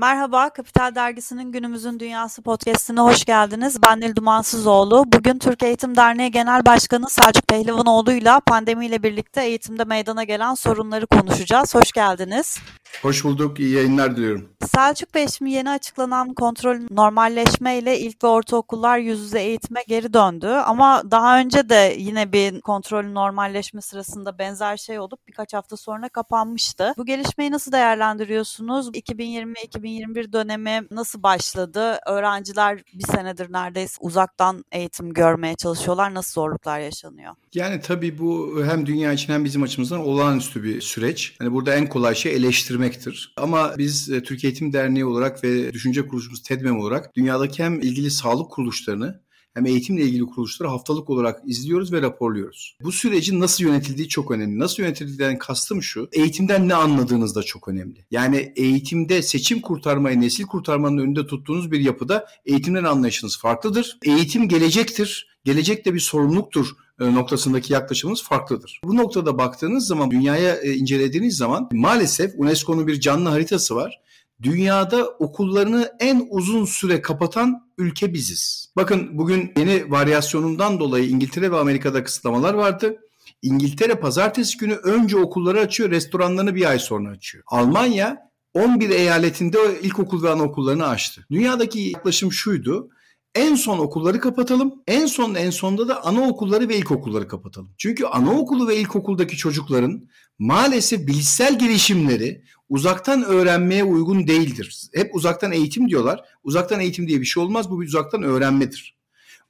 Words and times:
Merhaba, 0.00 0.50
Kapital 0.50 0.94
Dergisi'nin 0.94 1.52
Günümüzün 1.52 2.00
Dünyası 2.00 2.42
podcastine 2.42 3.00
hoş 3.00 3.24
geldiniz. 3.24 3.82
Ben 3.82 4.00
Nil 4.00 4.16
Dumansızoğlu. 4.16 5.04
Bugün 5.06 5.38
Türk 5.38 5.62
Eğitim 5.62 5.96
Derneği 5.96 6.30
Genel 6.30 6.66
Başkanı 6.66 7.10
Selçuk 7.10 7.48
Pehlivanoğlu 7.48 8.12
ile 8.12 8.40
pandemiyle 8.46 9.02
birlikte 9.02 9.44
eğitimde 9.44 9.84
meydana 9.84 10.24
gelen 10.24 10.54
sorunları 10.54 11.06
konuşacağız. 11.06 11.74
Hoş 11.74 11.92
geldiniz. 11.92 12.58
Hoş 13.02 13.24
bulduk, 13.24 13.60
iyi 13.60 13.74
yayınlar 13.74 14.16
diliyorum. 14.16 14.48
Selçuk 14.74 15.14
Bey 15.14 15.28
şimdi 15.28 15.50
yeni 15.50 15.70
açıklanan 15.70 16.34
kontrol 16.34 16.76
normalleşme 16.90 17.78
ile 17.78 17.98
ilk 17.98 18.24
ve 18.24 18.28
ortaokullar 18.28 18.98
yüz 18.98 19.20
yüze 19.20 19.40
eğitime 19.40 19.82
geri 19.88 20.12
döndü. 20.12 20.46
Ama 20.46 21.02
daha 21.10 21.38
önce 21.38 21.68
de 21.68 21.94
yine 21.98 22.32
bir 22.32 22.60
kontrol 22.60 23.04
normalleşme 23.04 23.80
sırasında 23.80 24.38
benzer 24.38 24.76
şey 24.76 24.98
olup 24.98 25.28
birkaç 25.28 25.54
hafta 25.54 25.76
sonra 25.76 26.08
kapanmıştı. 26.08 26.94
Bu 26.96 27.06
gelişmeyi 27.06 27.50
nasıl 27.50 27.72
değerlendiriyorsunuz? 27.72 28.88
2020-2021 28.88 29.87
dönemi 30.32 30.86
nasıl 30.90 31.22
başladı? 31.22 31.98
Öğrenciler 32.06 32.82
bir 32.94 33.04
senedir 33.04 33.52
neredeyse 33.52 33.96
uzaktan 34.00 34.64
eğitim 34.72 35.12
görmeye 35.12 35.54
çalışıyorlar. 35.54 36.14
Nasıl 36.14 36.32
zorluklar 36.32 36.80
yaşanıyor? 36.80 37.34
Yani 37.54 37.80
tabii 37.80 38.18
bu 38.18 38.62
hem 38.64 38.86
dünya 38.86 39.12
için 39.12 39.32
hem 39.32 39.44
bizim 39.44 39.62
açımızdan 39.62 40.00
olağanüstü 40.00 40.62
bir 40.62 40.80
süreç. 40.80 41.36
Hani 41.38 41.52
burada 41.52 41.74
en 41.74 41.86
kolay 41.86 42.14
şey 42.14 42.36
eleştirmektir. 42.36 43.34
Ama 43.36 43.74
biz 43.78 44.10
e, 44.10 44.22
Türkiye 44.22 44.50
Eğitim 44.50 44.72
Derneği 44.72 45.04
olarak 45.04 45.44
ve 45.44 45.72
düşünce 45.72 46.06
kuruluşumuz 46.06 46.42
TEDMEM 46.42 46.80
olarak 46.80 47.16
dünyadaki 47.16 47.64
hem 47.64 47.80
ilgili 47.80 48.10
sağlık 48.10 48.50
kuruluşlarını 48.50 49.27
hem 49.58 49.66
eğitimle 49.66 50.02
ilgili 50.02 50.26
kuruluşları 50.26 50.68
haftalık 50.68 51.10
olarak 51.10 51.42
izliyoruz 51.46 51.92
ve 51.92 52.02
raporluyoruz. 52.02 52.76
Bu 52.82 52.92
sürecin 52.92 53.40
nasıl 53.40 53.64
yönetildiği 53.64 54.08
çok 54.08 54.30
önemli. 54.30 54.58
Nasıl 54.58 54.82
yönetildiğinden 54.82 55.38
kastım 55.38 55.82
şu, 55.82 56.08
eğitimden 56.12 56.68
ne 56.68 56.74
anladığınız 56.74 57.36
da 57.36 57.42
çok 57.42 57.68
önemli. 57.68 58.04
Yani 58.10 58.52
eğitimde 58.56 59.22
seçim 59.22 59.60
kurtarmayı, 59.60 60.20
nesil 60.20 60.44
kurtarmanın 60.44 60.98
önünde 60.98 61.26
tuttuğunuz 61.26 61.72
bir 61.72 61.80
yapıda 61.80 62.26
eğitimden 62.46 62.84
anlayışınız 62.84 63.38
farklıdır. 63.38 63.98
Eğitim 64.02 64.48
gelecektir. 64.48 65.28
Gelecek 65.44 65.84
de 65.84 65.94
bir 65.94 66.00
sorumluluktur 66.00 66.66
e, 67.00 67.14
noktasındaki 67.14 67.72
yaklaşımımız 67.72 68.22
farklıdır. 68.22 68.80
Bu 68.84 68.96
noktada 68.96 69.38
baktığınız 69.38 69.86
zaman, 69.86 70.10
dünyaya 70.10 70.54
e, 70.54 70.74
incelediğiniz 70.74 71.36
zaman 71.36 71.68
maalesef 71.72 72.32
UNESCO'nun 72.36 72.86
bir 72.86 73.00
canlı 73.00 73.28
haritası 73.28 73.74
var 73.74 74.00
dünyada 74.42 75.08
okullarını 75.08 75.92
en 76.00 76.26
uzun 76.30 76.64
süre 76.64 77.02
kapatan 77.02 77.68
ülke 77.78 78.12
biziz. 78.14 78.72
Bakın 78.76 79.18
bugün 79.18 79.52
yeni 79.56 79.90
varyasyonundan 79.90 80.80
dolayı 80.80 81.08
İngiltere 81.08 81.52
ve 81.52 81.56
Amerika'da 81.56 82.04
kısıtlamalar 82.04 82.54
vardı. 82.54 82.96
İngiltere 83.42 83.94
pazartesi 83.94 84.58
günü 84.58 84.74
önce 84.74 85.16
okulları 85.16 85.60
açıyor, 85.60 85.90
restoranlarını 85.90 86.54
bir 86.54 86.70
ay 86.70 86.78
sonra 86.78 87.10
açıyor. 87.10 87.44
Almanya 87.46 88.30
11 88.54 88.90
eyaletinde 88.90 89.58
ilkokul 89.82 90.22
ve 90.22 90.30
anaokullarını 90.30 90.86
açtı. 90.86 91.26
Dünyadaki 91.30 91.80
yaklaşım 91.80 92.32
şuydu. 92.32 92.90
En 93.34 93.54
son 93.54 93.78
okulları 93.78 94.20
kapatalım. 94.20 94.74
En 94.86 95.06
son 95.06 95.34
en 95.34 95.50
sonda 95.50 95.88
da 95.88 96.04
anaokulları 96.04 96.68
ve 96.68 96.76
ilkokulları 96.76 97.28
kapatalım. 97.28 97.70
Çünkü 97.78 98.04
anaokulu 98.04 98.68
ve 98.68 98.76
ilkokuldaki 98.76 99.36
çocukların 99.36 100.08
maalesef 100.38 101.06
bilişsel 101.06 101.58
gelişimleri 101.58 102.42
uzaktan 102.68 103.22
öğrenmeye 103.22 103.84
uygun 103.84 104.26
değildir. 104.26 104.88
Hep 104.94 105.14
uzaktan 105.14 105.52
eğitim 105.52 105.88
diyorlar. 105.88 106.24
Uzaktan 106.42 106.80
eğitim 106.80 107.08
diye 107.08 107.20
bir 107.20 107.26
şey 107.26 107.42
olmaz. 107.42 107.70
Bu 107.70 107.80
bir 107.80 107.86
uzaktan 107.86 108.22
öğrenmedir. 108.22 108.97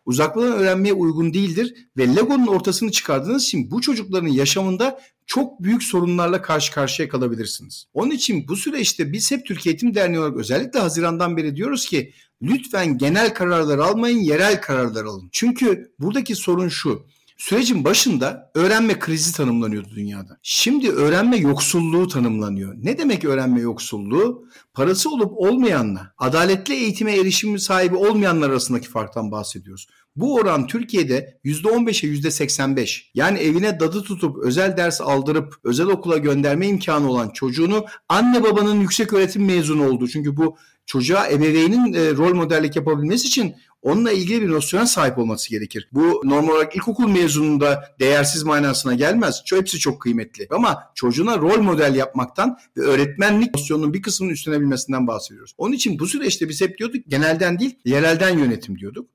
Uzaktan 0.09 0.43
öğrenmeye 0.43 0.95
uygun 0.95 1.35
değildir 1.35 1.75
ve 1.97 2.17
Lego'nun 2.17 2.47
ortasını 2.47 2.91
çıkardığınız 2.91 3.45
için 3.45 3.71
bu 3.71 3.81
çocukların 3.81 4.29
yaşamında 4.29 5.01
çok 5.27 5.63
büyük 5.63 5.83
sorunlarla 5.83 6.43
karşı 6.43 6.73
karşıya 6.73 7.09
kalabilirsiniz. 7.09 7.85
Onun 7.95 8.11
için 8.11 8.49
bu 8.49 8.57
süreçte 8.57 9.13
biz 9.13 9.31
hep 9.31 9.47
Türkiye 9.47 9.73
Eğitim 9.73 9.95
Derneği 9.95 10.21
olarak 10.21 10.37
özellikle 10.37 10.79
Haziran'dan 10.79 11.37
beri 11.37 11.57
diyoruz 11.57 11.87
ki 11.87 12.13
lütfen 12.43 12.99
genel 12.99 13.35
kararlar 13.35 13.79
almayın, 13.79 14.19
yerel 14.19 14.61
kararlar 14.61 15.05
alın. 15.05 15.29
Çünkü 15.33 15.93
buradaki 15.99 16.35
sorun 16.35 16.69
şu. 16.69 17.07
Sürecin 17.39 17.85
başında 17.85 18.51
öğrenme 18.55 18.99
krizi 18.99 19.33
tanımlanıyordu 19.33 19.89
dünyada. 19.95 20.39
Şimdi 20.43 20.91
öğrenme 20.91 21.37
yoksulluğu 21.37 22.09
tanımlanıyor. 22.09 22.75
Ne 22.83 22.99
demek 22.99 23.25
öğrenme 23.25 23.61
yoksulluğu? 23.61 24.45
Parası 24.75 25.11
olup 25.11 25.33
olmayanla, 25.37 26.15
adaletli 26.19 26.75
eğitime 26.75 27.17
erişim 27.17 27.59
sahibi 27.59 27.97
olmayanlar 27.97 28.51
arasındaki 28.51 28.89
farktan 28.89 29.31
bahsediyoruz. 29.31 29.89
Bu 30.17 30.35
oran 30.35 30.67
Türkiye'de 30.67 31.41
%15'e 31.45 32.09
%85. 32.09 33.03
Yani 33.15 33.39
evine 33.39 33.81
dadı 33.81 34.03
tutup 34.03 34.39
özel 34.39 34.77
ders 34.77 35.01
aldırıp 35.01 35.55
özel 35.65 35.87
okula 35.87 36.19
gönderme 36.19 36.69
imkanı 36.69 37.11
olan 37.11 37.31
çocuğunu 37.31 37.85
anne 38.09 38.43
babanın 38.43 38.81
yüksek 38.81 39.13
öğretim 39.13 39.45
mezunu 39.45 39.89
olduğu. 39.89 40.09
Çünkü 40.09 40.37
bu 40.37 40.57
çocuğa 40.87 41.29
ebeveynin 41.29 41.93
e, 41.93 42.11
rol 42.11 42.35
modellik 42.35 42.77
yapabilmesi 42.77 43.27
için 43.27 43.55
onunla 43.83 44.13
ilgili 44.13 44.43
bir 44.43 44.49
nosyona 44.49 44.87
sahip 44.87 45.19
olması 45.19 45.51
gerekir. 45.51 45.89
Bu 45.93 46.23
normal 46.25 46.55
olarak 46.55 46.77
ilkokul 46.77 47.09
mezununda 47.09 47.95
değersiz 48.01 48.43
manasına 48.43 48.95
gelmez. 48.95 49.43
Hepsi 49.51 49.79
çok 49.79 50.03
kıymetli. 50.03 50.47
Ama 50.51 50.93
çocuğuna 50.95 51.39
rol 51.39 51.61
model 51.61 51.95
yapmaktan 51.95 52.59
ve 52.77 52.81
öğretmenlik 52.81 53.55
nosyonunun 53.55 53.95
bir 53.95 54.03
kısmının 54.03 54.33
üstüne 54.33 54.61
bilmesinden 54.61 55.07
bahsediyoruz. 55.07 55.55
Onun 55.59 55.73
için 55.73 55.99
bu 55.99 56.07
süreçte 56.07 56.49
biz 56.49 56.61
hep 56.61 56.79
diyorduk 56.79 57.03
genelden 57.09 57.59
değil 57.59 57.79
yerelden 57.85 58.39
yönetim 58.39 58.79
diyorduk. 58.79 59.11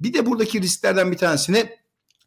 Bir 0.00 0.14
de 0.14 0.26
buradaki 0.26 0.62
risklerden 0.62 1.12
bir 1.12 1.16
tanesine 1.16 1.78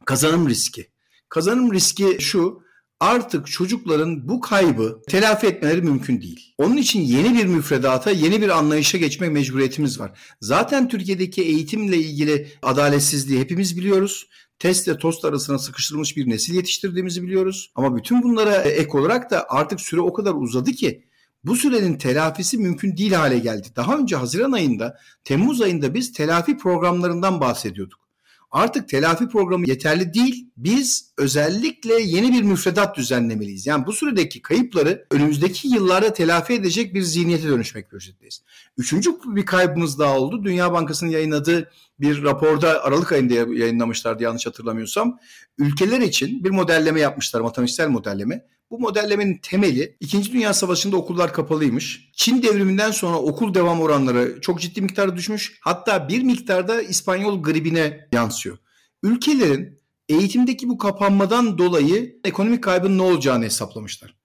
kazanım 0.06 0.50
riski. 0.50 0.88
Kazanım 1.30 1.74
riski 1.74 2.18
şu 2.20 2.64
artık 3.02 3.48
çocukların 3.48 4.28
bu 4.30 4.42
kaybı 4.42 5.02
telafi 5.10 5.48
etmeleri 5.48 5.82
mümkün 5.82 6.22
değil. 6.22 6.54
Onun 6.58 6.78
için 6.78 7.02
yeni 7.02 7.38
bir 7.38 7.46
müfredata, 7.46 8.12
yeni 8.12 8.42
bir 8.42 8.50
anlayışa 8.50 8.98
geçmek 8.98 9.32
mecburiyetimiz 9.32 10.00
var. 10.00 10.20
Zaten 10.42 10.90
Türkiye'deki 10.90 11.42
eğitimle 11.42 11.98
ilgili 11.98 12.48
adaletsizliği 12.62 13.40
hepimiz 13.40 13.78
biliyoruz. 13.78 14.28
Testle 14.60 14.98
tost 14.98 15.26
arasına 15.26 15.60
sıkıştırılmış 15.60 16.18
bir 16.18 16.30
nesil 16.30 16.54
yetiştirdiğimizi 16.54 17.24
biliyoruz. 17.24 17.72
Ama 17.76 17.96
bütün 17.96 18.24
bunlara 18.24 18.56
ek 18.56 18.98
olarak 18.98 19.32
da 19.32 19.46
artık 19.50 19.82
süre 19.82 20.02
o 20.02 20.14
kadar 20.14 20.34
uzadı 20.34 20.72
ki 20.72 21.04
bu 21.44 21.56
sürenin 21.56 21.98
telafisi 21.98 22.58
mümkün 22.58 22.98
değil 22.98 23.12
hale 23.12 23.40
geldi. 23.40 23.68
Daha 23.76 23.98
önce 23.98 24.16
Haziran 24.16 24.52
ayında, 24.52 24.98
Temmuz 25.24 25.62
ayında 25.62 25.94
biz 25.94 26.14
telafi 26.14 26.58
programlarından 26.58 27.42
bahsediyorduk. 27.42 28.11
Artık 28.52 28.90
telafi 28.90 29.28
programı 29.28 29.70
yeterli 29.70 30.14
değil. 30.14 30.48
Biz 30.58 31.14
özellikle 31.18 32.02
yeni 32.02 32.34
bir 32.34 32.42
müfredat 32.42 32.98
düzenlemeliyiz. 32.98 33.68
Yani 33.68 33.86
bu 33.86 33.94
süredeki 33.94 34.42
kayıpları 34.42 35.06
önümüzdeki 35.12 35.68
yıllarda 35.68 36.14
telafi 36.14 36.54
edecek 36.54 36.94
bir 36.94 37.02
zihniyete 37.02 37.48
dönüşmek 37.48 37.86
mecburiyetindeyiz. 37.86 38.44
Üçüncü 38.78 39.12
bir 39.26 39.46
kaybımız 39.46 40.00
daha 40.00 40.20
oldu. 40.20 40.44
Dünya 40.44 40.74
Bankası'nın 40.74 41.10
yayınladığı 41.10 41.72
bir 42.00 42.24
raporda 42.24 42.84
Aralık 42.84 43.12
ayında 43.12 43.34
yayınlamışlardı 43.34 44.24
yanlış 44.24 44.46
hatırlamıyorsam. 44.46 45.20
Ülkeler 45.58 46.00
için 46.02 46.44
bir 46.44 46.50
modelleme 46.50 47.00
yapmışlar, 47.00 47.42
matematiksel 47.42 47.90
modelleme. 47.90 48.46
Bu 48.72 48.80
modellemenin 48.80 49.38
temeli 49.38 49.98
2. 50.00 50.34
Dünya 50.34 50.54
Savaşı'nda 50.54 50.98
okullar 50.98 51.34
kapalıymış. 51.34 52.10
Çin 52.14 52.44
devriminden 52.44 52.92
sonra 52.92 53.18
okul 53.18 53.54
devam 53.54 53.82
oranları 53.82 54.42
çok 54.42 54.62
ciddi 54.62 54.82
miktarda 54.82 55.16
düşmüş. 55.16 55.58
Hatta 55.62 56.10
bir 56.10 56.24
miktarda 56.24 56.82
İspanyol 56.82 57.44
gribine 57.44 58.08
yansıyor. 58.12 58.58
Ülkelerin 59.04 59.80
eğitimdeki 60.10 60.70
bu 60.70 60.78
kapanmadan 60.78 61.58
dolayı 61.58 62.20
ekonomik 62.24 62.64
kaybın 62.64 62.98
ne 62.98 63.02
olacağını 63.02 63.46
hesaplamışlar. 63.46 64.16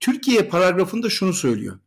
Türkiye 0.00 0.42
paragrafında 0.42 1.10
şunu 1.10 1.32
söylüyor. 1.32 1.78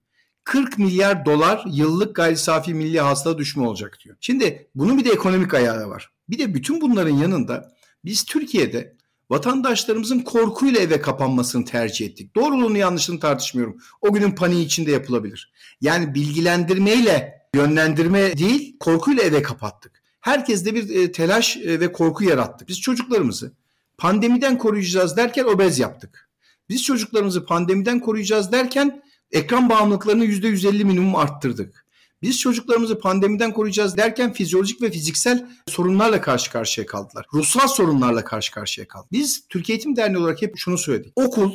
40 0.44 0.78
milyar 0.78 1.25
dolar 1.25 1.63
yıllık 1.68 2.16
gayri 2.16 2.38
safi 2.38 2.74
milli 2.74 3.00
hasıla 3.00 3.38
düşme 3.38 3.68
olacak 3.68 3.97
diyor. 4.03 4.16
Şimdi 4.19 4.68
bunun 4.75 4.97
bir 4.97 5.06
de 5.06 5.09
ekonomik 5.09 5.53
ayağı 5.53 5.90
var. 5.90 6.12
Bir 6.30 6.40
de 6.40 6.53
bütün 6.53 6.81
bunların 6.81 7.16
yanında 7.16 7.74
biz 8.06 8.24
Türkiye'de 8.24 8.97
vatandaşlarımızın 9.34 10.20
korkuyla 10.20 10.82
eve 10.82 11.02
kapanmasını 11.02 11.66
tercih 11.66 12.06
ettik. 12.06 12.36
Doğruluğunu 12.36 12.78
yanlışını 12.78 13.20
tartışmıyorum. 13.20 13.78
O 14.02 14.14
günün 14.14 14.32
paniği 14.32 14.66
içinde 14.66 14.92
yapılabilir. 14.92 15.54
Yani 15.82 16.16
bilgilendirmeyle 16.16 17.42
yönlendirme 17.56 18.38
değil 18.38 18.78
korkuyla 18.80 19.24
eve 19.24 19.42
kapattık. 19.42 20.04
Herkeste 20.22 20.75
bir 20.75 20.96
e, 20.96 21.12
telaş 21.12 21.57
e, 21.57 21.80
ve 21.80 21.92
korku 21.92 22.24
yarattık. 22.24 22.68
Biz 22.68 22.81
çocuklarımızı 22.81 23.54
pandemiden 23.98 24.57
koruyacağız 24.57 25.18
derken 25.18 25.44
obez 25.44 25.80
yaptık. 25.80 26.30
Biz 26.69 26.84
çocuklarımızı 26.84 27.46
pandemiden 27.46 28.00
koruyacağız 28.00 28.52
derken 28.52 29.04
ekran 29.31 29.69
bağımlılıklarını 29.69 30.25
%150 30.25 30.84
minimum 30.84 31.16
arttırdık. 31.16 31.82
Biz 32.24 32.40
çocuklarımızı 32.40 33.00
pandemiden 33.00 33.54
koruyacağız 33.54 33.98
derken 33.98 34.34
fizyolojik 34.34 34.81
ve 34.81 34.92
fiziksel 34.92 35.50
sorunlarla 35.68 36.22
karşı 36.22 36.52
karşıya 36.52 36.88
kaldılar. 36.88 37.25
Ruhsal 37.34 37.68
sorunlarla 37.68 38.24
karşı 38.24 38.52
karşıya 38.52 38.88
kaldı. 38.88 39.08
Biz 39.12 39.48
Türkiye 39.50 39.75
Eğitim 39.75 39.96
Derneği 39.96 40.18
olarak 40.18 40.42
hep 40.42 40.58
şunu 40.58 40.78
söyledik. 40.78 41.14
Okul 41.16 41.52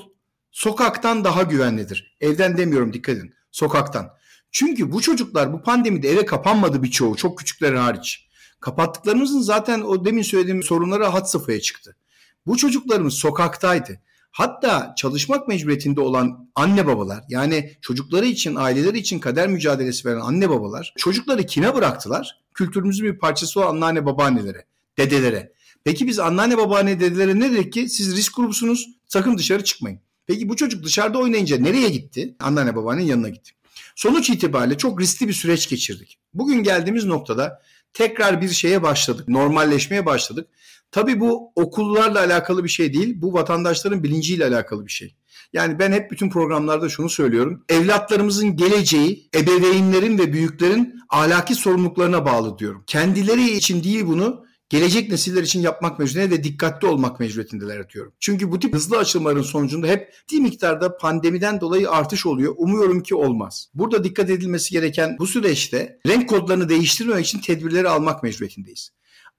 sokaktan 0.50 1.24
daha 1.24 1.42
güvenlidir. 1.42 2.16
Evden 2.20 2.56
demiyorum 2.56 2.92
dikkat 2.92 3.16
edin. 3.16 3.34
Sokaktan. 3.50 4.10
Çünkü 4.50 4.92
bu 4.92 5.00
çocuklar 5.00 5.52
bu 5.52 5.62
pandemide 5.62 6.10
eve 6.10 6.26
kapanmadı 6.26 6.82
birçoğu 6.82 7.16
çok 7.16 7.38
küçüklerin 7.38 7.76
hariç. 7.76 8.28
Kapattıklarımızın 8.60 9.40
zaten 9.40 9.80
o 9.80 10.04
demin 10.04 10.22
söylediğim 10.22 10.62
sorunlara 10.62 11.14
hat 11.14 11.30
safhaya 11.30 11.60
çıktı. 11.60 11.96
Bu 12.46 12.56
çocuklarımız 12.56 13.14
sokaktaydı. 13.14 14.00
Hatta 14.38 14.94
çalışmak 14.96 15.48
mecburiyetinde 15.48 16.00
olan 16.00 16.48
anne 16.54 16.86
babalar 16.86 17.24
yani 17.28 17.72
çocukları 17.82 18.26
için, 18.26 18.54
aileleri 18.54 18.98
için 18.98 19.18
kader 19.18 19.48
mücadelesi 19.48 20.08
veren 20.08 20.20
anne 20.20 20.50
babalar 20.50 20.94
çocukları 20.96 21.46
kime 21.46 21.74
bıraktılar? 21.74 22.40
Kültürümüzün 22.54 23.06
bir 23.06 23.18
parçası 23.18 23.60
olan 23.60 23.74
anneanne 23.74 24.06
babaannelere, 24.06 24.64
dedelere. 24.98 25.52
Peki 25.84 26.06
biz 26.06 26.18
anneanne 26.18 26.58
babaanne 26.58 27.00
dedelere 27.00 27.40
ne 27.40 27.52
dedik 27.52 27.72
ki? 27.72 27.88
Siz 27.88 28.16
risk 28.16 28.36
grubusunuz 28.36 28.88
sakın 29.06 29.38
dışarı 29.38 29.64
çıkmayın. 29.64 30.00
Peki 30.26 30.48
bu 30.48 30.56
çocuk 30.56 30.84
dışarıda 30.84 31.18
oynayınca 31.18 31.58
nereye 31.58 31.88
gitti? 31.88 32.36
Anneanne 32.40 32.76
babaannenin 32.76 33.06
yanına 33.06 33.28
gitti. 33.28 33.50
Sonuç 33.96 34.30
itibariyle 34.30 34.78
çok 34.78 35.00
riskli 35.00 35.28
bir 35.28 35.32
süreç 35.32 35.68
geçirdik. 35.68 36.18
Bugün 36.34 36.62
geldiğimiz 36.62 37.04
noktada 37.04 37.62
tekrar 37.92 38.42
bir 38.42 38.48
şeye 38.48 38.82
başladık. 38.82 39.28
Normalleşmeye 39.28 40.06
başladık. 40.06 40.48
Tabii 40.90 41.20
bu 41.20 41.52
okullarla 41.54 42.18
alakalı 42.18 42.64
bir 42.64 42.68
şey 42.68 42.92
değil. 42.92 43.14
Bu 43.16 43.32
vatandaşların 43.32 44.02
bilinciyle 44.02 44.46
alakalı 44.46 44.86
bir 44.86 44.92
şey. 44.92 45.14
Yani 45.52 45.78
ben 45.78 45.92
hep 45.92 46.10
bütün 46.10 46.30
programlarda 46.30 46.88
şunu 46.88 47.08
söylüyorum. 47.08 47.64
Evlatlarımızın 47.68 48.56
geleceği 48.56 49.28
ebeveynlerin 49.34 50.18
ve 50.18 50.32
büyüklerin 50.32 50.94
ahlaki 51.08 51.54
sorumluluklarına 51.54 52.24
bağlı 52.24 52.58
diyorum. 52.58 52.84
Kendileri 52.86 53.50
için 53.50 53.84
değil 53.84 54.06
bunu 54.06 54.44
gelecek 54.68 55.10
nesiller 55.10 55.42
için 55.42 55.60
yapmak 55.60 55.98
mecburiyeti 55.98 56.34
ve 56.34 56.44
dikkatli 56.44 56.86
olmak 56.86 57.20
mecburiyetindeler 57.20 57.90
diyorum. 57.90 58.12
Çünkü 58.20 58.50
bu 58.50 58.58
tip 58.58 58.74
hızlı 58.74 58.98
açılmaların 58.98 59.42
sonucunda 59.42 59.86
hep 59.86 60.12
ciddi 60.26 60.40
miktarda 60.40 60.96
pandemiden 60.96 61.60
dolayı 61.60 61.90
artış 61.90 62.26
oluyor. 62.26 62.54
Umuyorum 62.56 63.02
ki 63.02 63.14
olmaz. 63.14 63.68
Burada 63.74 64.04
dikkat 64.04 64.30
edilmesi 64.30 64.72
gereken 64.72 65.16
bu 65.18 65.26
süreçte 65.26 66.00
renk 66.06 66.28
kodlarını 66.28 66.68
değiştirmemek 66.68 67.26
için 67.26 67.40
tedbirleri 67.40 67.88
almak 67.88 68.22
mecburiyetindeyiz. 68.22 68.90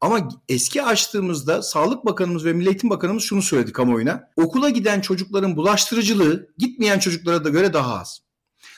Ama 0.02 0.30
eski 0.50 0.84
açtığımızda 0.84 1.62
Sağlık 1.62 2.06
Bakanımız 2.06 2.46
ve 2.46 2.54
Milli 2.54 2.68
Eğitim 2.68 2.90
Bakanımız 2.90 3.24
şunu 3.24 3.42
söyledi 3.42 3.72
kamuoyuna. 3.72 4.30
Okula 4.36 4.70
giden 4.70 5.02
çocukların 5.02 5.56
bulaştırıcılığı 5.56 6.50
gitmeyen 6.58 7.00
çocuklara 7.00 7.44
da 7.44 7.50
göre 7.50 7.74
daha 7.74 8.00
az. 8.00 8.22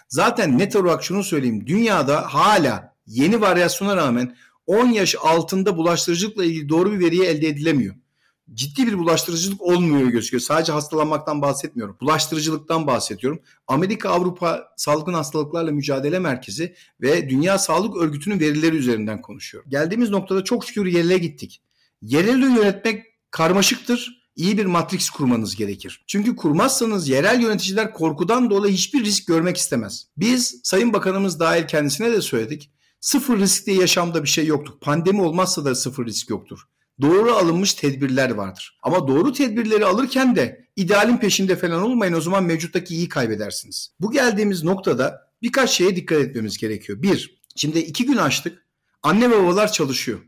Zaten 0.08 0.58
net 0.58 0.76
olarak 0.76 1.04
şunu 1.04 1.24
söyleyeyim. 1.24 1.68
Dünyada 1.68 2.34
hala 2.34 2.96
yeni 3.08 3.42
varyasyona 3.42 3.96
rağmen 3.96 4.36
10 4.68 4.86
yaş 4.88 5.16
altında 5.22 5.78
bulaştırıcılıkla 5.78 6.46
ilgili 6.46 6.70
doğru 6.70 6.92
bir 6.92 7.00
veriye 7.00 7.26
elde 7.26 7.48
edilemiyor. 7.48 7.96
Ciddi 8.54 8.88
bir 8.88 8.98
bulaştırıcılık 8.98 9.62
olmuyor 9.62 10.08
gözüküyor. 10.08 10.42
Sadece 10.42 10.72
hastalanmaktan 10.72 11.42
bahsetmiyorum. 11.42 11.98
Bulaştırıcılıktan 12.02 12.88
bahsediyorum. 12.88 13.40
Amerika 13.68 14.10
Avrupa 14.10 14.68
Salgın 14.78 15.14
Hastalıklarla 15.14 15.72
Mücadele 15.72 16.20
Merkezi 16.20 16.76
ve 17.02 17.30
Dünya 17.30 17.58
Sağlık 17.58 17.98
Örgütü'nün 17.98 18.40
verileri 18.40 18.76
üzerinden 18.76 19.22
konuşuyorum. 19.22 19.70
Geldiğimiz 19.70 20.10
noktada 20.10 20.44
çok 20.44 20.66
şükür 20.66 20.86
yerine 20.86 21.18
gittik. 21.18 21.62
Yerel 22.02 22.42
yönetmek 22.42 23.06
karmaşıktır 23.32 24.22
iyi 24.36 24.58
bir 24.58 24.66
matris 24.66 25.10
kurmanız 25.10 25.56
gerekir. 25.56 26.04
Çünkü 26.08 26.36
kurmazsanız 26.36 27.10
yerel 27.10 27.42
yöneticiler 27.42 27.94
korkudan 27.94 28.50
dolayı 28.50 28.74
hiçbir 28.74 29.06
risk 29.06 29.28
görmek 29.28 29.58
istemez. 29.58 30.08
Biz 30.18 30.62
Sayın 30.64 30.94
Bakanımız 30.94 31.40
dahil 31.40 31.68
kendisine 31.68 32.12
de 32.12 32.22
söyledik. 32.22 32.72
Sıfır 33.00 33.40
risk 33.40 33.66
diye 33.66 33.78
yaşamda 33.78 34.24
bir 34.24 34.30
şey 34.30 34.46
yoktur. 34.46 34.74
Pandemi 34.82 35.22
olmazsa 35.22 35.66
da 35.66 35.76
sıfır 35.76 36.06
risk 36.06 36.30
yoktur. 36.30 36.60
Doğru 37.02 37.32
alınmış 37.34 37.74
tedbirler 37.74 38.30
vardır. 38.30 38.80
Ama 38.84 39.08
doğru 39.08 39.34
tedbirleri 39.34 39.86
alırken 39.86 40.36
de 40.36 40.68
idealin 40.76 41.18
peşinde 41.18 41.56
falan 41.56 41.82
olmayın 41.82 42.14
o 42.14 42.22
zaman 42.22 42.44
mevcuttaki 42.44 42.96
iyi 42.96 43.10
kaybedersiniz. 43.10 43.92
Bu 44.00 44.12
geldiğimiz 44.12 44.64
noktada 44.64 45.32
birkaç 45.42 45.70
şeye 45.70 45.96
dikkat 45.96 46.20
etmemiz 46.20 46.58
gerekiyor. 46.58 47.02
Bir, 47.02 47.42
şimdi 47.56 47.80
iki 47.80 48.06
gün 48.06 48.18
açtık. 48.18 48.66
Anne 49.04 49.32
ve 49.32 49.44
babalar 49.44 49.72
çalışıyor. 49.72 50.20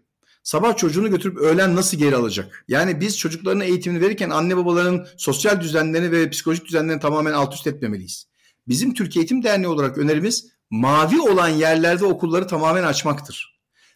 Sabah 0.44 0.78
çocuğunu 0.78 1.10
götürüp 1.10 1.38
öğlen 1.38 1.76
nasıl 1.76 1.98
geri 1.98 2.16
alacak? 2.16 2.66
Yani 2.68 3.02
biz 3.02 3.18
çocuklarına 3.18 3.64
eğitimini 3.64 4.02
verirken 4.02 4.30
anne 4.30 4.58
babaların 4.58 5.08
sosyal 5.18 5.62
düzenlerini 5.62 6.12
ve 6.12 6.30
psikolojik 6.30 6.66
düzenlerini 6.66 7.02
tamamen 7.02 7.34
alt 7.34 7.54
üst 7.54 7.68
etmemeliyiz. 7.68 8.28
Bizim 8.68 8.94
Türkiye 8.94 9.24
Eğitim 9.24 9.44
Derneği 9.44 9.68
olarak 9.68 9.98
önerimiz 9.98 10.48
mavi 10.70 11.22
olan 11.22 11.50
yerlerde 11.50 12.06
okulları 12.06 12.48
tamamen 12.48 12.84
açmaktır. 12.84 13.53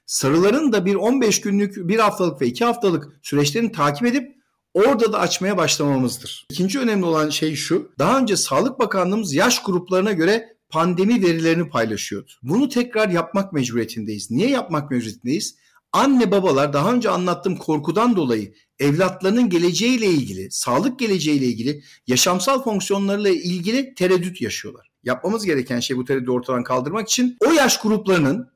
Sarıların 0.07 0.73
da 0.73 0.85
bir 0.85 0.95
15 0.95 1.41
günlük, 1.41 1.75
bir 1.75 1.99
haftalık 1.99 2.41
ve 2.41 2.47
iki 2.47 2.65
haftalık 2.65 3.19
süreçlerini 3.21 3.71
takip 3.71 4.07
edip 4.07 4.35
orada 4.73 5.13
da 5.13 5.19
açmaya 5.19 5.57
başlamamızdır. 5.57 6.45
İkinci 6.49 6.79
önemli 6.79 7.05
olan 7.05 7.29
şey 7.29 7.55
şu. 7.55 7.91
Daha 7.99 8.19
önce 8.19 8.37
Sağlık 8.37 8.79
Bakanlığımız 8.79 9.33
yaş 9.33 9.63
gruplarına 9.63 10.11
göre 10.11 10.57
pandemi 10.69 11.21
verilerini 11.23 11.69
paylaşıyordu. 11.69 12.31
Bunu 12.43 12.69
tekrar 12.69 13.09
yapmak 13.09 13.53
mecburiyetindeyiz. 13.53 14.31
Niye 14.31 14.49
yapmak 14.49 14.91
mecburiyetindeyiz? 14.91 15.55
Anne 15.93 16.31
babalar 16.31 16.73
daha 16.73 16.93
önce 16.93 17.09
anlattığım 17.09 17.57
korkudan 17.57 18.15
dolayı 18.15 18.53
evlatlarının 18.79 19.49
geleceğiyle 19.49 20.05
ilgili, 20.05 20.51
sağlık 20.51 20.99
geleceğiyle 20.99 21.45
ilgili, 21.45 21.83
yaşamsal 22.07 22.63
fonksiyonlarıyla 22.63 23.31
ilgili 23.31 23.93
tereddüt 23.95 24.41
yaşıyorlar. 24.41 24.91
Yapmamız 25.03 25.45
gereken 25.45 25.79
şey 25.79 25.97
bu 25.97 26.05
tereddütü 26.05 26.31
ortadan 26.31 26.63
kaldırmak 26.63 27.09
için 27.09 27.37
o 27.47 27.51
yaş 27.51 27.79
gruplarının 27.79 28.49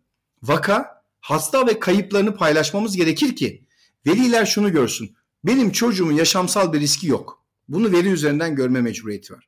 vaka, 0.43 1.00
hasta 1.21 1.67
ve 1.67 1.79
kayıplarını 1.79 2.35
paylaşmamız 2.35 2.95
gerekir 2.95 3.35
ki 3.35 3.63
veliler 4.07 4.45
şunu 4.45 4.71
görsün. 4.71 5.15
Benim 5.43 5.71
çocuğumun 5.71 6.11
yaşamsal 6.11 6.73
bir 6.73 6.79
riski 6.79 7.07
yok. 7.07 7.45
Bunu 7.67 7.91
veri 7.91 8.07
üzerinden 8.07 8.55
görme 8.55 8.81
mecburiyeti 8.81 9.33
var. 9.33 9.47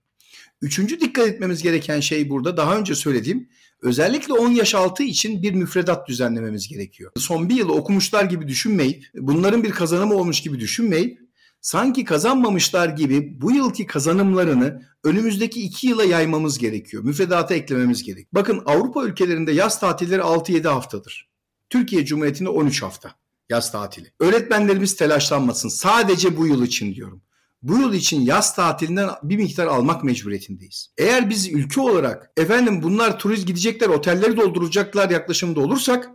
Üçüncü 0.62 1.00
dikkat 1.00 1.28
etmemiz 1.28 1.64
gereken 1.64 2.00
şey 2.00 2.30
burada 2.30 2.58
daha 2.58 2.78
önce 2.78 2.96
söylediğim 2.96 3.50
özellikle 3.81 4.34
10 4.34 4.50
yaş 4.50 4.75
altı 4.75 5.04
için 5.04 5.44
bir 5.44 5.54
müfredat 5.54 6.08
düzenlememiz 6.08 6.68
gerekiyor. 6.68 7.12
Son 7.18 7.50
bir 7.50 7.56
yıl 7.56 7.70
okumuşlar 7.70 8.24
gibi 8.24 8.48
düşünmeyip 8.48 9.06
bunların 9.16 9.64
bir 9.64 9.72
kazanımı 9.72 10.14
olmuş 10.14 10.42
gibi 10.42 10.60
düşünmeyip 10.60 11.19
sanki 11.62 12.04
kazanmamışlar 12.06 12.90
gibi 12.90 13.42
bu 13.42 13.52
yılki 13.52 13.86
kazanımlarını 13.86 14.81
önümüzdeki 15.04 15.62
iki 15.62 15.88
yıla 15.88 16.04
yaymamız 16.04 16.60
gerekiyor. 16.60 17.04
Müfredata 17.04 17.56
eklememiz 17.56 18.04
gerek. 18.04 18.28
Bakın 18.34 18.62
Avrupa 18.66 19.06
ülkelerinde 19.06 19.52
yaz 19.52 19.80
tatilleri 19.80 20.22
6-7 20.22 20.68
haftadır. 20.68 21.32
Türkiye 21.74 22.06
Cumhuriyeti'nde 22.06 22.50
13 22.50 22.81
hafta 22.81 23.16
yaz 23.50 23.72
tatili. 23.72 24.14
Öğretmenlerimiz 24.20 24.96
telaşlanmasın. 24.96 25.70
Sadece 25.70 26.38
bu 26.38 26.48
yıl 26.48 26.64
için 26.64 26.96
diyorum. 26.96 27.22
Bu 27.62 27.78
yıl 27.78 27.94
için 27.94 28.22
yaz 28.22 28.56
tatilinden 28.56 29.10
bir 29.24 29.38
miktar 29.38 29.68
almak 29.68 30.04
mecburiyetindeyiz. 30.04 30.90
Eğer 30.98 31.30
biz 31.30 31.50
ülke 31.50 31.81
olarak 31.81 32.31
efendim 32.38 32.84
bunlar 32.84 33.20
turist 33.20 33.48
gidecekler, 33.48 33.88
otelleri 33.88 34.38
dolduracaklar 34.38 35.10
yaklaşımda 35.10 35.60
olursak 35.60 36.10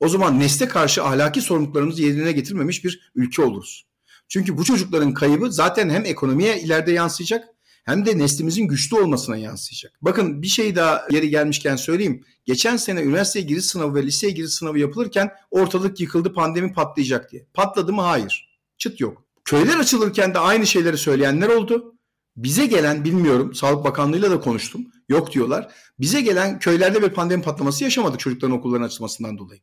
o 0.00 0.08
zaman 0.08 0.40
nesle 0.40 0.68
karşı 0.68 1.04
ahlaki 1.04 1.40
sorumluluklarımızı 1.40 2.02
yerine 2.02 2.32
getirmemiş 2.32 2.84
bir 2.84 3.10
ülke 3.14 3.42
oluruz. 3.42 3.86
Çünkü 4.28 4.58
bu 4.58 4.64
çocukların 4.64 5.14
kaybı 5.14 5.52
zaten 5.52 5.90
hem 5.90 6.04
ekonomiye 6.04 6.60
ileride 6.60 6.92
yansıyacak 6.92 7.48
hem 7.84 8.06
de 8.06 8.18
neslimizin 8.18 8.68
güçlü 8.68 8.96
olmasına 8.96 9.36
yansıyacak. 9.36 9.92
Bakın 10.02 10.42
bir 10.42 10.46
şey 10.46 10.76
daha 10.76 11.06
yeri 11.10 11.30
gelmişken 11.30 11.76
söyleyeyim. 11.76 12.24
Geçen 12.44 12.76
sene 12.76 13.02
üniversiteye 13.02 13.44
giriş 13.44 13.64
sınavı 13.64 13.94
ve 13.94 14.02
liseye 14.02 14.32
giriş 14.32 14.52
sınavı 14.52 14.78
yapılırken 14.78 15.30
ortalık 15.50 16.00
yıkıldı 16.00 16.32
pandemi 16.32 16.72
patlayacak 16.72 17.32
diye. 17.32 17.46
Patladı 17.54 17.92
mı? 17.92 18.02
Hayır. 18.02 18.58
Çıt 18.78 19.00
yok. 19.00 19.24
Köyler 19.44 19.78
açılırken 19.78 20.34
de 20.34 20.38
aynı 20.38 20.66
şeyleri 20.66 20.98
söyleyenler 20.98 21.48
oldu. 21.48 21.94
Bize 22.36 22.66
gelen 22.66 23.04
bilmiyorum 23.04 23.54
Sağlık 23.54 23.84
Bakanlığı'yla 23.84 24.30
da 24.30 24.40
konuştum. 24.40 24.86
Yok 25.08 25.32
diyorlar. 25.32 25.72
Bize 26.00 26.20
gelen 26.20 26.58
köylerde 26.58 27.02
bir 27.02 27.08
pandemi 27.08 27.42
patlaması 27.42 27.84
yaşamadık 27.84 28.20
çocukların 28.20 28.56
okulların 28.56 28.84
açılmasından 28.84 29.38
dolayı. 29.38 29.60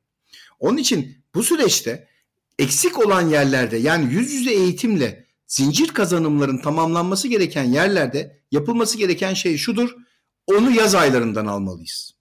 Onun 0.59 0.77
için 0.77 1.17
bu 1.35 1.43
süreçte 1.43 2.07
eksik 2.59 3.05
olan 3.05 3.21
yerlerde 3.21 3.77
yani 3.77 4.13
yüz 4.13 4.31
yüze 4.31 4.51
eğitimle 4.51 5.26
zincir 5.47 5.87
kazanımların 5.87 6.57
tamamlanması 6.57 7.27
gereken 7.27 7.63
yerlerde 7.63 8.41
yapılması 8.51 8.97
gereken 8.97 9.33
şey 9.33 9.57
şudur. 9.57 9.95
Onu 10.47 10.71
yaz 10.71 10.95
aylarından 10.95 11.45
almalıyız. 11.45 12.17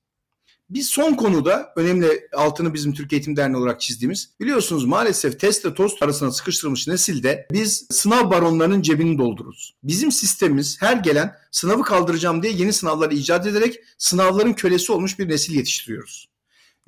Biz 0.71 0.88
son 0.88 1.14
konuda 1.14 1.73
önemli 1.76 2.28
altını 2.35 2.75
bizim 2.75 2.95
Türkiye 2.95 3.18
Eğitim 3.18 3.37
Derneği 3.37 3.56
olarak 3.56 3.80
çizdiğimiz 3.80 4.30
biliyorsunuz 4.40 4.85
maalesef 4.85 5.40
testle 5.40 5.75
tost 5.75 6.02
arasına 6.02 6.33
sıkıştırılmış 6.33 6.88
nesilde 6.88 7.47
biz 7.52 7.87
sınav 7.90 8.30
baronlarının 8.30 8.83
cebini 8.83 9.18
doldururuz. 9.18 9.75
Bizim 9.83 10.12
sistemimiz 10.12 10.83
her 10.83 10.97
gelen 10.97 11.37
sınavı 11.50 11.83
kaldıracağım 11.83 12.42
diye 12.42 12.52
yeni 12.52 12.73
sınavları 12.73 13.14
icat 13.14 13.47
ederek 13.47 13.80
sınavların 13.99 14.52
kölesi 14.52 14.92
olmuş 14.92 15.18
bir 15.18 15.28
nesil 15.28 15.54
yetiştiriyoruz. 15.54 16.28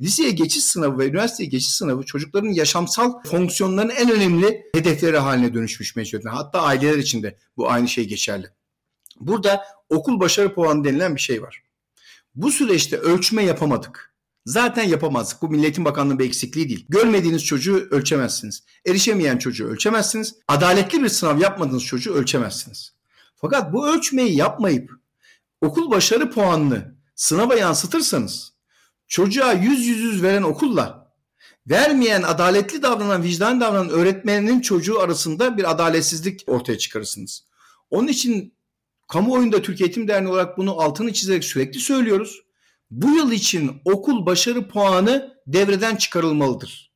Liseye 0.01 0.31
geçiş 0.31 0.65
sınavı 0.65 0.99
ve 0.99 1.09
üniversiteye 1.09 1.49
geçiş 1.49 1.71
sınavı 1.71 2.03
çocukların 2.03 2.49
yaşamsal 2.49 3.23
fonksiyonlarının 3.23 3.95
en 3.95 4.11
önemli 4.11 4.67
hedefleri 4.75 5.19
haline 5.19 5.55
dönüşmüş 5.55 5.97
mecburiyetten. 5.97 6.31
Hatta 6.31 6.63
aileler 6.63 6.99
için 6.99 7.23
de 7.23 7.39
bu 7.57 7.71
aynı 7.71 7.89
şey 7.89 8.09
geçerli. 8.09 8.47
Burada 9.21 9.65
okul 9.89 10.21
başarı 10.21 10.55
puanı 10.55 10.85
denilen 10.85 11.15
bir 11.15 11.21
şey 11.21 11.43
var. 11.43 11.63
Bu 12.35 12.51
süreçte 12.51 12.97
ölçme 12.97 13.45
yapamadık. 13.45 14.15
Zaten 14.47 14.89
yapamazdık. 14.89 15.43
Bu 15.43 15.49
Milletin 15.49 15.85
Bakanlığı 15.85 16.19
bir 16.19 16.25
eksikliği 16.25 16.69
değil. 16.69 16.87
Görmediğiniz 16.89 17.45
çocuğu 17.45 17.89
ölçemezsiniz. 17.91 18.63
Erişemeyen 18.87 19.39
çocuğu 19.39 19.69
ölçemezsiniz. 19.69 20.35
Adaletli 20.49 21.03
bir 21.03 21.09
sınav 21.09 21.39
yapmadığınız 21.39 21.85
çocuğu 21.85 22.15
ölçemezsiniz. 22.15 22.95
Fakat 23.37 23.73
bu 23.73 23.89
ölçmeyi 23.89 24.37
yapmayıp 24.37 24.91
okul 25.61 25.91
başarı 25.91 26.31
puanını 26.31 26.95
sınava 27.15 27.55
yansıtırsanız 27.55 28.58
çocuğa 29.09 29.53
yüz 29.53 29.87
yüz 29.87 29.99
yüz 29.99 30.23
veren 30.23 30.43
okulla 30.43 31.13
vermeyen 31.67 32.23
adaletli 32.23 32.83
davranan 32.83 33.23
vicdan 33.23 33.61
davranan 33.61 33.89
öğretmenin 33.89 34.61
çocuğu 34.61 35.01
arasında 35.01 35.57
bir 35.57 35.71
adaletsizlik 35.71 36.45
ortaya 36.47 36.79
çıkarırsınız. 36.79 37.45
Onun 37.91 38.09
için 38.09 38.55
kamuoyunda 39.09 39.63
Türkiye 39.63 39.87
Eğitim 39.87 40.09
Derneği 40.09 40.33
olarak 40.33 40.59
bunu 40.59 40.81
altını 40.81 41.13
çizerek 41.13 41.45
sürekli 41.45 41.81
söylüyoruz. 41.81 42.43
Bu 42.91 43.11
yıl 43.11 43.33
için 43.33 43.81
okul 43.85 44.27
başarı 44.27 44.69
puanı 44.69 45.35
devreden 45.47 45.97
çıkarılmalıdır. 45.97 46.93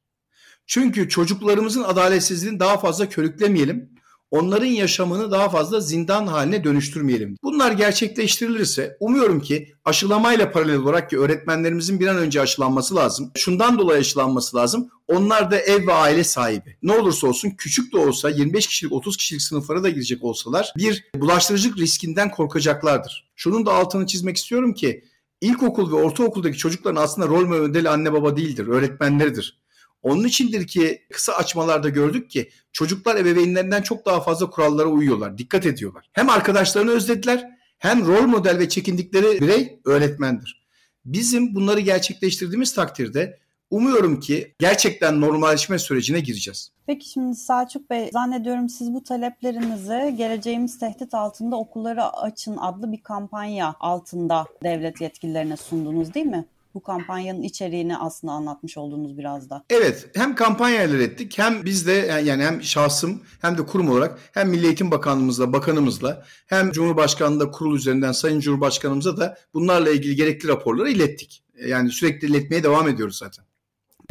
Çünkü 0.66 1.08
çocuklarımızın 1.08 1.82
adaletsizliğini 1.82 2.60
daha 2.60 2.78
fazla 2.78 3.08
körüklemeyelim 3.08 3.91
onların 4.32 4.66
yaşamını 4.66 5.30
daha 5.30 5.48
fazla 5.48 5.80
zindan 5.80 6.26
haline 6.26 6.64
dönüştürmeyelim. 6.64 7.36
Bunlar 7.42 7.72
gerçekleştirilirse 7.72 8.96
umuyorum 9.00 9.40
ki 9.40 9.72
aşılamayla 9.84 10.52
paralel 10.52 10.76
olarak 10.76 11.10
ki 11.10 11.18
öğretmenlerimizin 11.18 12.00
bir 12.00 12.06
an 12.06 12.16
önce 12.16 12.40
aşılanması 12.40 12.96
lazım. 12.96 13.30
Şundan 13.36 13.78
dolayı 13.78 14.00
aşılanması 14.00 14.56
lazım. 14.56 14.88
Onlar 15.08 15.50
da 15.50 15.58
ev 15.58 15.86
ve 15.86 15.92
aile 15.92 16.24
sahibi. 16.24 16.76
Ne 16.82 16.92
olursa 16.92 17.26
olsun 17.26 17.50
küçük 17.50 17.92
de 17.92 17.98
olsa 17.98 18.30
25 18.30 18.66
kişilik 18.66 18.92
30 18.92 19.16
kişilik 19.16 19.42
sınıflara 19.42 19.82
da 19.82 19.88
girecek 19.88 20.24
olsalar 20.24 20.72
bir 20.76 21.04
bulaştırıcılık 21.16 21.78
riskinden 21.78 22.30
korkacaklardır. 22.30 23.30
Şunun 23.36 23.66
da 23.66 23.72
altını 23.74 24.06
çizmek 24.06 24.36
istiyorum 24.36 24.74
ki 24.74 25.04
ilkokul 25.40 25.92
ve 25.92 25.96
ortaokuldaki 25.96 26.58
çocukların 26.58 27.02
aslında 27.02 27.28
rol 27.28 27.46
modeli 27.46 27.88
anne 27.88 28.12
baba 28.12 28.36
değildir, 28.36 28.66
öğretmenleridir. 28.66 29.61
Onun 30.02 30.24
içindir 30.24 30.66
ki 30.66 31.02
kısa 31.12 31.32
açmalarda 31.32 31.88
gördük 31.88 32.30
ki 32.30 32.50
çocuklar 32.72 33.16
ebeveynlerinden 33.16 33.82
çok 33.82 34.06
daha 34.06 34.20
fazla 34.20 34.50
kurallara 34.50 34.88
uyuyorlar, 34.88 35.38
dikkat 35.38 35.66
ediyorlar. 35.66 36.10
Hem 36.12 36.30
arkadaşlarını 36.30 36.90
özlediler 36.90 37.50
hem 37.78 38.06
rol 38.06 38.26
model 38.26 38.58
ve 38.58 38.68
çekindikleri 38.68 39.40
birey 39.40 39.80
öğretmendir. 39.84 40.62
Bizim 41.04 41.54
bunları 41.54 41.80
gerçekleştirdiğimiz 41.80 42.74
takdirde 42.74 43.38
umuyorum 43.70 44.20
ki 44.20 44.54
gerçekten 44.58 45.20
normalleşme 45.20 45.78
sürecine 45.78 46.20
gireceğiz. 46.20 46.72
Peki 46.86 47.08
şimdi 47.08 47.34
Selçuk 47.34 47.90
Bey 47.90 48.10
zannediyorum 48.12 48.68
siz 48.68 48.94
bu 48.94 49.04
taleplerinizi 49.04 50.14
geleceğimiz 50.16 50.78
tehdit 50.78 51.14
altında 51.14 51.56
okulları 51.56 52.04
açın 52.04 52.56
adlı 52.56 52.92
bir 52.92 53.02
kampanya 53.02 53.74
altında 53.80 54.44
devlet 54.62 55.00
yetkililerine 55.00 55.56
sundunuz 55.56 56.14
değil 56.14 56.26
mi? 56.26 56.44
Bu 56.74 56.82
kampanyanın 56.82 57.42
içeriğini 57.42 57.96
aslında 57.96 58.32
anlatmış 58.32 58.76
olduğunuz 58.76 59.18
biraz 59.18 59.50
da. 59.50 59.64
Evet 59.70 60.08
hem 60.14 60.34
kampanyalar 60.34 60.98
ettik 60.98 61.38
hem 61.38 61.64
biz 61.64 61.86
de 61.86 61.92
yani 62.24 62.44
hem 62.44 62.62
şahsım 62.62 63.22
hem 63.40 63.58
de 63.58 63.66
kurum 63.66 63.88
olarak 63.88 64.18
hem 64.32 64.48
Milli 64.48 64.66
Eğitim 64.66 64.90
Bakanlığımızla, 64.90 65.52
bakanımızla 65.52 66.24
hem 66.46 66.72
Cumhurbaşkanlığında 66.72 67.50
kurul 67.50 67.76
üzerinden 67.76 68.12
Sayın 68.12 68.40
Cumhurbaşkanımıza 68.40 69.16
da 69.16 69.38
bunlarla 69.54 69.90
ilgili 69.90 70.16
gerekli 70.16 70.48
raporları 70.48 70.90
ilettik. 70.90 71.44
Yani 71.66 71.90
sürekli 71.90 72.28
iletmeye 72.28 72.62
devam 72.62 72.88
ediyoruz 72.88 73.18
zaten. 73.18 73.44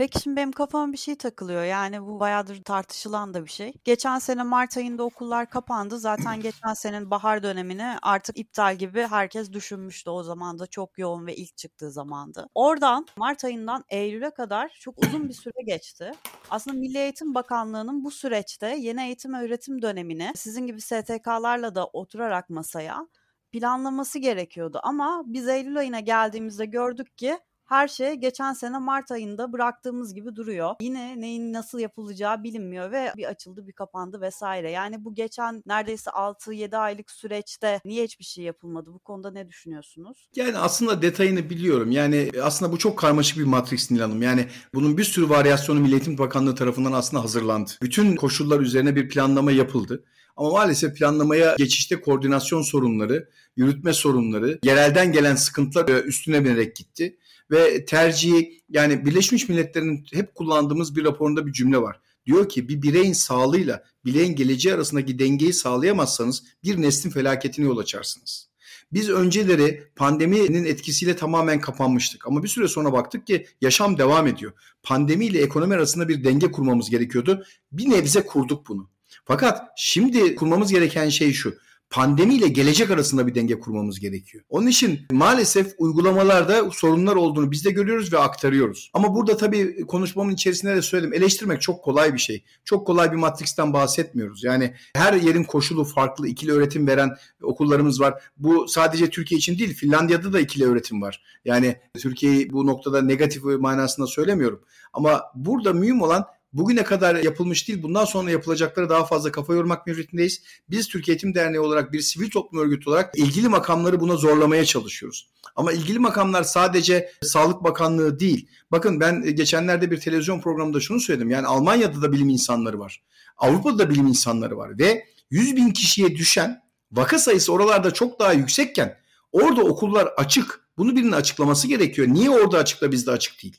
Peki 0.01 0.21
şimdi 0.21 0.35
benim 0.35 0.51
kafama 0.51 0.93
bir 0.93 0.97
şey 0.97 1.15
takılıyor. 1.15 1.63
Yani 1.63 2.01
bu 2.01 2.19
bayağıdır 2.19 2.63
tartışılan 2.63 3.33
da 3.33 3.45
bir 3.45 3.49
şey. 3.49 3.73
Geçen 3.83 4.19
sene 4.19 4.43
Mart 4.43 4.77
ayında 4.77 5.03
okullar 5.03 5.49
kapandı. 5.49 5.99
Zaten 5.99 6.41
geçen 6.41 6.73
senenin 6.73 7.11
bahar 7.11 7.43
dönemini 7.43 7.95
artık 8.01 8.37
iptal 8.37 8.75
gibi 8.75 9.01
herkes 9.01 9.51
düşünmüştü 9.53 10.09
o 10.09 10.23
zaman 10.23 10.59
da 10.59 10.67
çok 10.67 10.97
yoğun 10.97 11.25
ve 11.27 11.35
ilk 11.35 11.57
çıktığı 11.57 11.91
zamandı. 11.91 12.47
Oradan 12.55 13.05
Mart 13.17 13.45
ayından 13.45 13.83
Eylül'e 13.89 14.29
kadar 14.29 14.77
çok 14.79 15.05
uzun 15.05 15.29
bir 15.29 15.33
süre 15.33 15.63
geçti. 15.65 16.11
Aslında 16.49 16.77
Milli 16.77 16.97
Eğitim 16.97 17.35
Bakanlığı'nın 17.35 18.03
bu 18.03 18.11
süreçte 18.11 18.75
yeni 18.79 19.03
eğitim 19.03 19.33
öğretim 19.33 19.81
dönemini 19.81 20.31
sizin 20.35 20.67
gibi 20.67 20.81
STK'larla 20.81 21.75
da 21.75 21.85
oturarak 21.85 22.49
masaya 22.49 23.07
planlaması 23.51 24.19
gerekiyordu. 24.19 24.79
Ama 24.83 25.23
biz 25.25 25.47
Eylül 25.47 25.77
ayına 25.77 25.99
geldiğimizde 25.99 26.65
gördük 26.65 27.17
ki 27.17 27.39
her 27.71 27.87
şey 27.87 28.13
geçen 28.13 28.53
sene 28.53 28.77
Mart 28.77 29.11
ayında 29.11 29.53
bıraktığımız 29.53 30.13
gibi 30.13 30.35
duruyor. 30.35 30.75
Yine 30.81 31.21
neyin 31.21 31.53
nasıl 31.53 31.79
yapılacağı 31.79 32.43
bilinmiyor 32.43 32.91
ve 32.91 33.13
bir 33.17 33.23
açıldı 33.23 33.67
bir 33.67 33.71
kapandı 33.71 34.21
vesaire. 34.21 34.71
Yani 34.71 35.05
bu 35.05 35.15
geçen 35.15 35.63
neredeyse 35.65 36.09
6-7 36.09 36.77
aylık 36.77 37.11
süreçte 37.11 37.79
niye 37.85 38.03
hiçbir 38.03 38.25
şey 38.25 38.43
yapılmadı? 38.43 38.93
Bu 38.93 38.99
konuda 38.99 39.31
ne 39.31 39.49
düşünüyorsunuz? 39.49 40.29
Yani 40.35 40.57
aslında 40.57 41.01
detayını 41.01 41.49
biliyorum. 41.49 41.91
Yani 41.91 42.31
aslında 42.43 42.71
bu 42.71 42.77
çok 42.77 42.99
karmaşık 42.99 43.37
bir 43.37 43.43
matris 43.43 43.91
Nil 43.91 43.99
Hanım. 43.99 44.21
Yani 44.21 44.47
bunun 44.73 44.97
bir 44.97 45.03
sürü 45.03 45.29
varyasyonu 45.29 45.79
Milli 45.79 45.93
Eğitim 45.93 46.17
Bakanlığı 46.17 46.55
tarafından 46.55 46.91
aslında 46.91 47.23
hazırlandı. 47.23 47.71
Bütün 47.81 48.15
koşullar 48.15 48.59
üzerine 48.59 48.95
bir 48.95 49.09
planlama 49.09 49.51
yapıldı. 49.51 50.03
Ama 50.37 50.49
maalesef 50.49 50.97
planlamaya 50.97 51.55
geçişte 51.57 52.01
koordinasyon 52.01 52.61
sorunları, 52.61 53.29
yürütme 53.55 53.93
sorunları, 53.93 54.59
yerelden 54.63 55.11
gelen 55.11 55.35
sıkıntılar 55.35 55.89
e, 55.89 56.01
üstüne 56.01 56.45
binerek 56.45 56.75
gitti 56.75 57.17
ve 57.51 57.85
tercihi 57.85 58.61
yani 58.69 59.05
Birleşmiş 59.05 59.49
Milletler'in 59.49 60.05
hep 60.13 60.35
kullandığımız 60.35 60.95
bir 60.95 61.03
raporunda 61.03 61.47
bir 61.47 61.53
cümle 61.53 61.77
var. 61.77 61.99
Diyor 62.25 62.49
ki 62.49 62.69
bir 62.69 62.81
bireyin 62.81 63.13
sağlığıyla 63.13 63.83
bireyin 64.05 64.35
geleceği 64.35 64.75
arasındaki 64.75 65.19
dengeyi 65.19 65.53
sağlayamazsanız 65.53 66.43
bir 66.63 66.81
neslin 66.81 67.09
felaketine 67.09 67.65
yol 67.65 67.77
açarsınız. 67.77 68.51
Biz 68.93 69.09
önceleri 69.09 69.83
pandeminin 69.95 70.65
etkisiyle 70.65 71.15
tamamen 71.15 71.61
kapanmıştık 71.61 72.27
ama 72.27 72.43
bir 72.43 72.47
süre 72.47 72.67
sonra 72.67 72.93
baktık 72.93 73.27
ki 73.27 73.45
yaşam 73.61 73.97
devam 73.97 74.27
ediyor. 74.27 74.51
Pandemi 74.83 75.25
ile 75.25 75.41
ekonomi 75.41 75.75
arasında 75.75 76.07
bir 76.07 76.23
denge 76.23 76.51
kurmamız 76.51 76.89
gerekiyordu. 76.89 77.45
Bir 77.71 77.89
nebze 77.89 78.25
kurduk 78.25 78.67
bunu. 78.67 78.89
Fakat 79.25 79.61
şimdi 79.77 80.35
kurmamız 80.35 80.71
gereken 80.71 81.09
şey 81.09 81.33
şu 81.33 81.55
pandemiyle 81.91 82.47
gelecek 82.47 82.91
arasında 82.91 83.27
bir 83.27 83.35
denge 83.35 83.59
kurmamız 83.59 83.99
gerekiyor. 83.99 84.43
Onun 84.49 84.67
için 84.67 84.99
maalesef 85.11 85.73
uygulamalarda 85.77 86.71
sorunlar 86.71 87.15
olduğunu 87.15 87.51
biz 87.51 87.65
de 87.65 87.71
görüyoruz 87.71 88.13
ve 88.13 88.17
aktarıyoruz. 88.17 88.91
Ama 88.93 89.15
burada 89.15 89.37
tabii 89.37 89.81
konuşmamın 89.87 90.33
içerisinde 90.33 90.75
de 90.75 90.81
söyledim. 90.81 91.13
Eleştirmek 91.13 91.61
çok 91.61 91.83
kolay 91.83 92.13
bir 92.13 92.19
şey. 92.19 92.43
Çok 92.65 92.87
kolay 92.87 93.11
bir 93.11 93.17
matriksten 93.17 93.73
bahsetmiyoruz. 93.73 94.43
Yani 94.43 94.73
her 94.95 95.13
yerin 95.13 95.43
koşulu 95.43 95.83
farklı. 95.83 96.27
ikili 96.27 96.51
öğretim 96.51 96.87
veren 96.87 97.09
okullarımız 97.43 98.01
var. 98.01 98.23
Bu 98.37 98.67
sadece 98.67 99.09
Türkiye 99.09 99.37
için 99.37 99.59
değil. 99.59 99.73
Finlandiya'da 99.73 100.33
da 100.33 100.39
ikili 100.39 100.65
öğretim 100.65 101.01
var. 101.01 101.23
Yani 101.45 101.75
Türkiye'yi 101.99 102.53
bu 102.53 102.67
noktada 102.67 103.01
negatif 103.01 103.43
manasında 103.43 104.07
söylemiyorum. 104.07 104.61
Ama 104.93 105.23
burada 105.35 105.73
mühim 105.73 106.01
olan 106.01 106.25
bugüne 106.53 106.83
kadar 106.83 107.15
yapılmış 107.15 107.67
değil 107.67 107.83
bundan 107.83 108.05
sonra 108.05 108.31
yapılacakları 108.31 108.89
daha 108.89 109.05
fazla 109.05 109.31
kafa 109.31 109.53
yormak 109.53 109.87
mecburiyetindeyiz. 109.87 110.43
Biz 110.69 110.87
Türkiye 110.87 111.15
Eğitim 111.15 111.35
Derneği 111.35 111.59
olarak 111.59 111.93
bir 111.93 112.01
sivil 112.01 112.29
toplum 112.29 112.61
örgütü 112.61 112.89
olarak 112.89 113.17
ilgili 113.17 113.47
makamları 113.47 113.99
buna 113.99 114.15
zorlamaya 114.15 114.65
çalışıyoruz. 114.65 115.29
Ama 115.55 115.71
ilgili 115.71 115.99
makamlar 115.99 116.43
sadece 116.43 117.11
Sağlık 117.21 117.63
Bakanlığı 117.63 118.19
değil. 118.19 118.47
Bakın 118.71 118.99
ben 118.99 119.35
geçenlerde 119.35 119.91
bir 119.91 119.99
televizyon 119.99 120.41
programında 120.41 120.79
şunu 120.79 120.99
söyledim. 120.99 121.29
Yani 121.29 121.47
Almanya'da 121.47 122.01
da 122.01 122.11
bilim 122.11 122.29
insanları 122.29 122.79
var. 122.79 123.01
Avrupa'da 123.37 123.79
da 123.79 123.89
bilim 123.89 124.07
insanları 124.07 124.57
var 124.57 124.79
ve 124.79 125.05
100 125.31 125.55
bin 125.55 125.69
kişiye 125.71 126.15
düşen 126.15 126.61
vaka 126.91 127.19
sayısı 127.19 127.53
oralarda 127.53 127.91
çok 127.91 128.19
daha 128.19 128.33
yüksekken 128.33 128.97
orada 129.31 129.61
okullar 129.61 130.05
açık. 130.17 130.61
Bunu 130.77 130.95
birinin 130.95 131.11
açıklaması 131.11 131.67
gerekiyor. 131.67 132.07
Niye 132.07 132.29
orada 132.29 132.57
açık 132.57 132.81
da 132.81 132.91
bizde 132.91 133.11
açık 133.11 133.43
değil? 133.43 133.57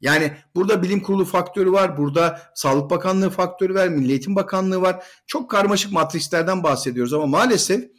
Yani 0.00 0.32
burada 0.54 0.82
bilim 0.82 1.02
kurulu 1.02 1.24
faktörü 1.24 1.72
var, 1.72 1.96
burada 1.96 2.40
Sağlık 2.54 2.90
Bakanlığı 2.90 3.30
faktörü 3.30 3.74
var, 3.74 3.88
Milli 3.88 4.10
Eğitim 4.10 4.36
Bakanlığı 4.36 4.82
var. 4.82 5.04
Çok 5.26 5.50
karmaşık 5.50 5.92
matrislerden 5.92 6.62
bahsediyoruz 6.62 7.12
ama 7.12 7.26
maalesef 7.26 7.90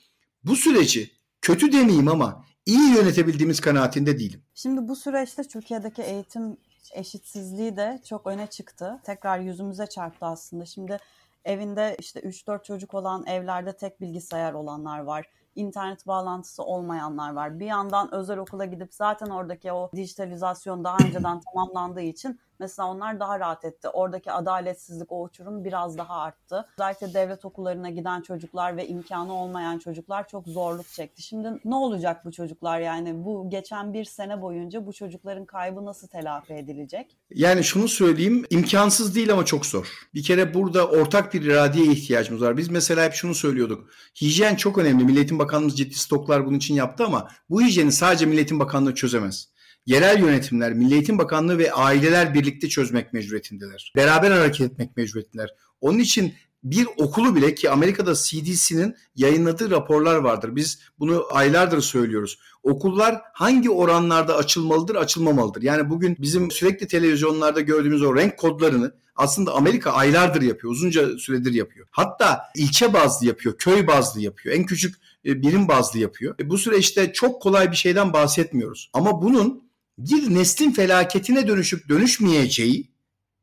bu 0.44 0.56
süreci 0.56 1.12
kötü 1.42 1.72
demeyeyim 1.72 2.08
ama 2.08 2.46
iyi 2.66 2.96
yönetebildiğimiz 2.96 3.62
kanaatinde 3.62 4.20
değilim. 4.20 4.44
Şimdi 4.54 4.88
bu 4.88 4.96
süreçte 4.96 5.44
Türkiye'deki 5.44 6.02
eğitim 6.02 6.58
eşitsizliği 6.94 7.78
de 7.78 8.02
çok 8.10 8.28
öne 8.28 8.48
çıktı. 8.48 9.00
Tekrar 9.04 9.40
yüzümüze 9.40 9.88
çarptı 9.88 10.26
aslında. 10.26 10.66
Şimdi 10.66 10.98
evinde 11.46 11.96
işte 12.00 12.20
3-4 12.20 12.64
çocuk 12.64 12.94
olan 12.94 13.26
evlerde 13.26 13.78
tek 13.78 14.02
bilgisayar 14.02 14.54
olanlar 14.54 15.00
var 15.00 15.26
internet 15.56 16.08
bağlantısı 16.08 16.64
olmayanlar 16.64 17.34
var. 17.34 17.60
Bir 17.60 17.66
yandan 17.66 18.14
özel 18.14 18.38
okula 18.38 18.66
gidip 18.66 18.94
zaten 18.94 19.30
oradaki 19.30 19.72
o 19.72 19.92
dijitalizasyon 19.96 20.84
daha 20.84 20.98
önceden 21.06 21.40
tamamlandığı 21.42 22.02
için 22.02 22.40
Mesela 22.60 22.90
onlar 22.90 23.20
daha 23.20 23.40
rahat 23.40 23.66
etti. 23.66 23.90
Oradaki 23.90 24.32
adaletsizlik, 24.32 25.12
o 25.12 25.24
uçurum 25.24 25.64
biraz 25.64 25.98
daha 25.98 26.16
arttı. 26.16 26.66
Özellikle 26.78 27.14
devlet 27.14 27.46
okullarına 27.46 27.90
giden 27.90 28.22
çocuklar 28.22 28.78
ve 28.78 28.88
imkanı 28.88 29.34
olmayan 29.34 29.80
çocuklar 29.80 30.28
çok 30.28 30.48
zorluk 30.48 30.88
çekti. 30.88 31.22
Şimdi 31.22 31.48
ne 31.66 31.76
olacak 31.76 32.26
bu 32.26 32.32
çocuklar 32.32 32.80
yani 32.80 33.26
bu 33.26 33.50
geçen 33.50 33.94
bir 33.94 34.06
sene 34.06 34.42
boyunca 34.42 34.86
bu 34.86 34.94
çocukların 34.94 35.46
kaybı 35.46 35.86
nasıl 35.86 36.08
telafi 36.08 36.54
edilecek? 36.54 37.18
Yani 37.30 37.64
şunu 37.64 37.88
söyleyeyim 37.88 38.46
imkansız 38.50 39.16
değil 39.16 39.34
ama 39.34 39.46
çok 39.46 39.66
zor. 39.66 40.08
Bir 40.14 40.24
kere 40.24 40.54
burada 40.54 40.88
ortak 40.88 41.34
bir 41.34 41.42
iradeye 41.42 41.86
ihtiyacımız 41.86 42.42
var. 42.42 42.58
Biz 42.58 42.70
mesela 42.70 43.04
hep 43.04 43.14
şunu 43.14 43.36
söylüyorduk. 43.36 43.90
Hijyen 44.22 44.56
çok 44.56 44.78
önemli. 44.78 45.06
Milletin 45.06 45.40
Bakanlığımız 45.40 45.78
ciddi 45.78 45.96
stoklar 45.96 46.46
bunun 46.46 46.58
için 46.58 46.74
yaptı 46.74 47.06
ama 47.06 47.28
bu 47.50 47.62
hijyeni 47.62 47.92
sadece 47.92 48.26
Milletin 48.26 48.60
Bakanlığı 48.60 48.96
çözemez 48.96 49.50
yerel 49.90 50.20
yönetimler, 50.20 50.74
Milli 50.74 50.94
Eğitim 50.94 51.18
Bakanlığı 51.18 51.58
ve 51.58 51.74
aileler 51.74 52.34
birlikte 52.34 52.70
çözmek 52.70 53.14
mecburiyetindeler. 53.14 53.94
Beraber 53.96 54.32
hareket 54.32 54.72
etmek 54.72 54.98
mecburiyetindeler. 54.98 55.50
Onun 55.82 56.00
için 56.00 56.34
bir 56.64 56.88
okulu 56.98 57.36
bile 57.36 57.56
ki 57.56 57.70
Amerika'da 57.70 58.14
CDC'nin 58.16 58.96
yayınladığı 59.16 59.72
raporlar 59.72 60.16
vardır. 60.16 60.56
Biz 60.56 60.80
bunu 61.00 61.26
aylardır 61.32 61.82
söylüyoruz. 61.82 62.40
Okullar 62.64 63.22
hangi 63.34 63.70
oranlarda 63.70 64.36
açılmalıdır, 64.36 64.96
açılmamalıdır? 64.96 65.62
Yani 65.62 65.90
bugün 65.90 66.16
bizim 66.20 66.52
sürekli 66.52 66.88
televizyonlarda 66.88 67.62
gördüğümüz 67.62 68.04
o 68.04 68.16
renk 68.16 68.38
kodlarını 68.38 68.94
aslında 69.16 69.54
Amerika 69.54 69.92
aylardır 69.92 70.42
yapıyor, 70.42 70.74
uzunca 70.74 71.18
süredir 71.18 71.54
yapıyor. 71.54 71.88
Hatta 71.92 72.42
ilçe 72.56 72.94
bazlı 72.94 73.28
yapıyor, 73.28 73.58
köy 73.58 73.88
bazlı 73.88 74.22
yapıyor, 74.22 74.56
en 74.56 74.66
küçük 74.66 74.96
e, 75.26 75.42
birim 75.42 75.68
bazlı 75.68 76.00
yapıyor. 76.00 76.36
E, 76.40 76.50
bu 76.50 76.58
süreçte 76.58 77.14
çok 77.14 77.42
kolay 77.42 77.72
bir 77.72 77.78
şeyden 77.78 78.14
bahsetmiyoruz. 78.14 78.90
Ama 78.94 79.22
bunun 79.22 79.69
bir 80.00 80.34
neslin 80.34 80.72
felaketine 80.72 81.48
dönüşüp 81.48 81.90
dönüşmeyeceği 81.90 82.92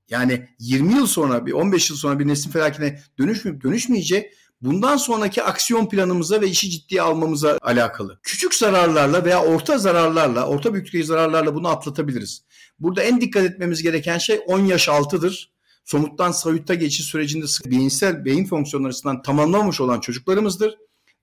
yani 0.08 0.48
20 0.58 0.94
yıl 0.94 1.06
sonra 1.06 1.46
bir 1.46 1.52
15 1.52 1.90
yıl 1.90 1.96
sonra 1.96 2.18
bir 2.18 2.26
neslin 2.26 2.50
felaketine 2.50 3.02
dönüşmeyip 3.18 3.62
dönüşmeyeceği 3.62 4.32
bundan 4.60 4.96
sonraki 4.96 5.42
aksiyon 5.42 5.88
planımıza 5.88 6.40
ve 6.40 6.48
işi 6.48 6.70
ciddiye 6.70 7.02
almamıza 7.02 7.58
alakalı. 7.62 8.18
Küçük 8.22 8.54
zararlarla 8.54 9.24
veya 9.24 9.44
orta 9.44 9.78
zararlarla, 9.78 10.46
orta 10.46 10.72
büyüklükteki 10.72 11.04
zararlarla 11.04 11.54
bunu 11.54 11.68
atlatabiliriz. 11.68 12.42
Burada 12.78 13.02
en 13.02 13.20
dikkat 13.20 13.44
etmemiz 13.44 13.82
gereken 13.82 14.18
şey 14.18 14.40
10 14.46 14.60
yaş 14.60 14.88
altıdır. 14.88 15.52
Somuttan 15.84 16.32
soyutta 16.32 16.74
geçiş 16.74 17.06
sürecinde 17.06 17.46
beyinsel 17.66 18.24
beyin 18.24 18.46
fonksiyonları 18.46 18.90
açısından 18.90 19.22
tamamlamamış 19.22 19.80
olan 19.80 20.00
çocuklarımızdır. 20.00 20.78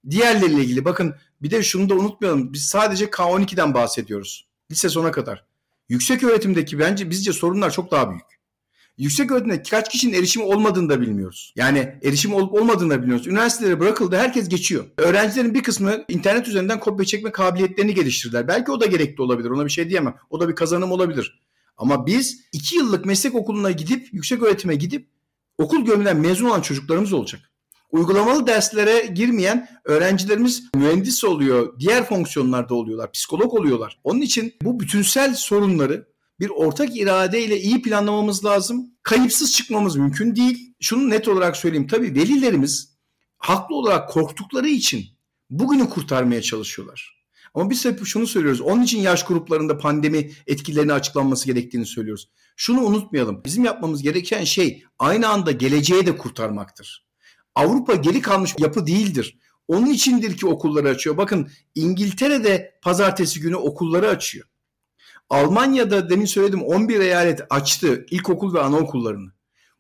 Diğerleriyle 0.09 0.61
ilgili 0.61 0.85
bakın 0.85 1.15
bir 1.41 1.51
de 1.51 1.63
şunu 1.63 1.89
da 1.89 1.93
unutmayalım. 1.93 2.53
Biz 2.53 2.63
sadece 2.63 3.05
K12'den 3.05 3.73
bahsediyoruz. 3.73 4.52
Lise 4.71 4.89
sona 4.89 5.11
kadar. 5.11 5.45
Yüksek 5.89 6.23
öğretimdeki 6.23 6.79
bence 6.79 7.09
bizce 7.09 7.33
sorunlar 7.33 7.71
çok 7.71 7.91
daha 7.91 8.09
büyük. 8.09 8.23
Yüksek 8.97 9.31
öğretimde 9.31 9.63
kaç 9.63 9.89
kişinin 9.89 10.13
erişimi 10.13 10.45
olmadığını 10.45 10.89
da 10.89 11.01
bilmiyoruz. 11.01 11.53
Yani 11.55 11.95
erişim 12.03 12.33
olup 12.33 12.53
olmadığını 12.53 12.89
da 12.89 13.01
bilmiyoruz. 13.01 13.27
Üniversitelere 13.27 13.79
bırakıldı 13.79 14.15
herkes 14.15 14.49
geçiyor. 14.49 14.85
Öğrencilerin 14.97 15.53
bir 15.53 15.63
kısmı 15.63 16.03
internet 16.07 16.47
üzerinden 16.47 16.79
kopya 16.79 17.05
çekme 17.05 17.31
kabiliyetlerini 17.31 17.93
geliştirdiler. 17.93 18.47
Belki 18.47 18.71
o 18.71 18.81
da 18.81 18.85
gerekli 18.85 19.21
olabilir. 19.21 19.49
Ona 19.49 19.65
bir 19.65 19.71
şey 19.71 19.89
diyemem. 19.89 20.15
O 20.29 20.39
da 20.39 20.49
bir 20.49 20.55
kazanım 20.55 20.91
olabilir. 20.91 21.41
Ama 21.77 22.05
biz 22.05 22.41
iki 22.51 22.75
yıllık 22.75 23.05
meslek 23.05 23.35
okuluna 23.35 23.71
gidip 23.71 24.13
yüksek 24.13 24.43
öğretime 24.43 24.75
gidip 24.75 25.07
okul 25.57 25.85
gömülen 25.85 26.17
mezun 26.17 26.49
olan 26.49 26.61
çocuklarımız 26.61 27.13
olacak. 27.13 27.51
Uygulamalı 27.93 28.47
derslere 28.47 29.05
girmeyen 29.05 29.67
öğrencilerimiz 29.85 30.63
mühendis 30.75 31.23
oluyor, 31.23 31.79
diğer 31.79 32.05
fonksiyonlarda 32.05 32.75
oluyorlar, 32.75 33.11
psikolog 33.11 33.53
oluyorlar. 33.53 33.99
Onun 34.03 34.21
için 34.21 34.53
bu 34.61 34.79
bütünsel 34.79 35.35
sorunları 35.35 36.07
bir 36.39 36.49
ortak 36.49 36.97
iradeyle 36.97 37.59
iyi 37.59 37.81
planlamamız 37.81 38.45
lazım. 38.45 38.91
Kayıpsız 39.03 39.51
çıkmamız 39.51 39.95
mümkün 39.95 40.35
değil. 40.35 40.73
Şunu 40.79 41.09
net 41.09 41.27
olarak 41.27 41.57
söyleyeyim. 41.57 41.87
Tabii 41.87 42.15
velilerimiz 42.15 42.97
haklı 43.37 43.75
olarak 43.75 44.09
korktukları 44.09 44.67
için 44.67 45.05
bugünü 45.49 45.89
kurtarmaya 45.89 46.41
çalışıyorlar. 46.41 47.25
Ama 47.53 47.69
biz 47.69 47.85
hep 47.85 48.05
şunu 48.05 48.27
söylüyoruz. 48.27 48.61
Onun 48.61 48.83
için 48.83 48.99
yaş 48.99 49.25
gruplarında 49.25 49.77
pandemi 49.77 50.31
etkilerini 50.47 50.93
açıklanması 50.93 51.45
gerektiğini 51.45 51.85
söylüyoruz. 51.85 52.29
Şunu 52.55 52.81
unutmayalım. 52.81 53.41
Bizim 53.45 53.63
yapmamız 53.63 54.01
gereken 54.01 54.43
şey 54.43 54.83
aynı 54.99 55.27
anda 55.27 55.51
geleceği 55.51 56.05
de 56.05 56.17
kurtarmaktır. 56.17 57.12
Avrupa 57.55 57.95
geri 57.95 58.21
kalmış 58.21 58.55
yapı 58.59 58.87
değildir. 58.87 59.37
Onun 59.67 59.87
içindir 59.87 60.37
ki 60.37 60.47
okulları 60.47 60.89
açıyor. 60.89 61.17
Bakın 61.17 61.49
İngiltere'de 61.75 62.79
pazartesi 62.81 63.39
günü 63.39 63.55
okulları 63.55 64.09
açıyor. 64.09 64.47
Almanya'da 65.29 66.09
demin 66.09 66.25
söyledim 66.25 66.63
11 66.63 66.99
eyalet 66.99 67.41
açtı 67.49 68.05
ilkokul 68.09 68.53
ve 68.53 68.61
anaokullarını. 68.61 69.31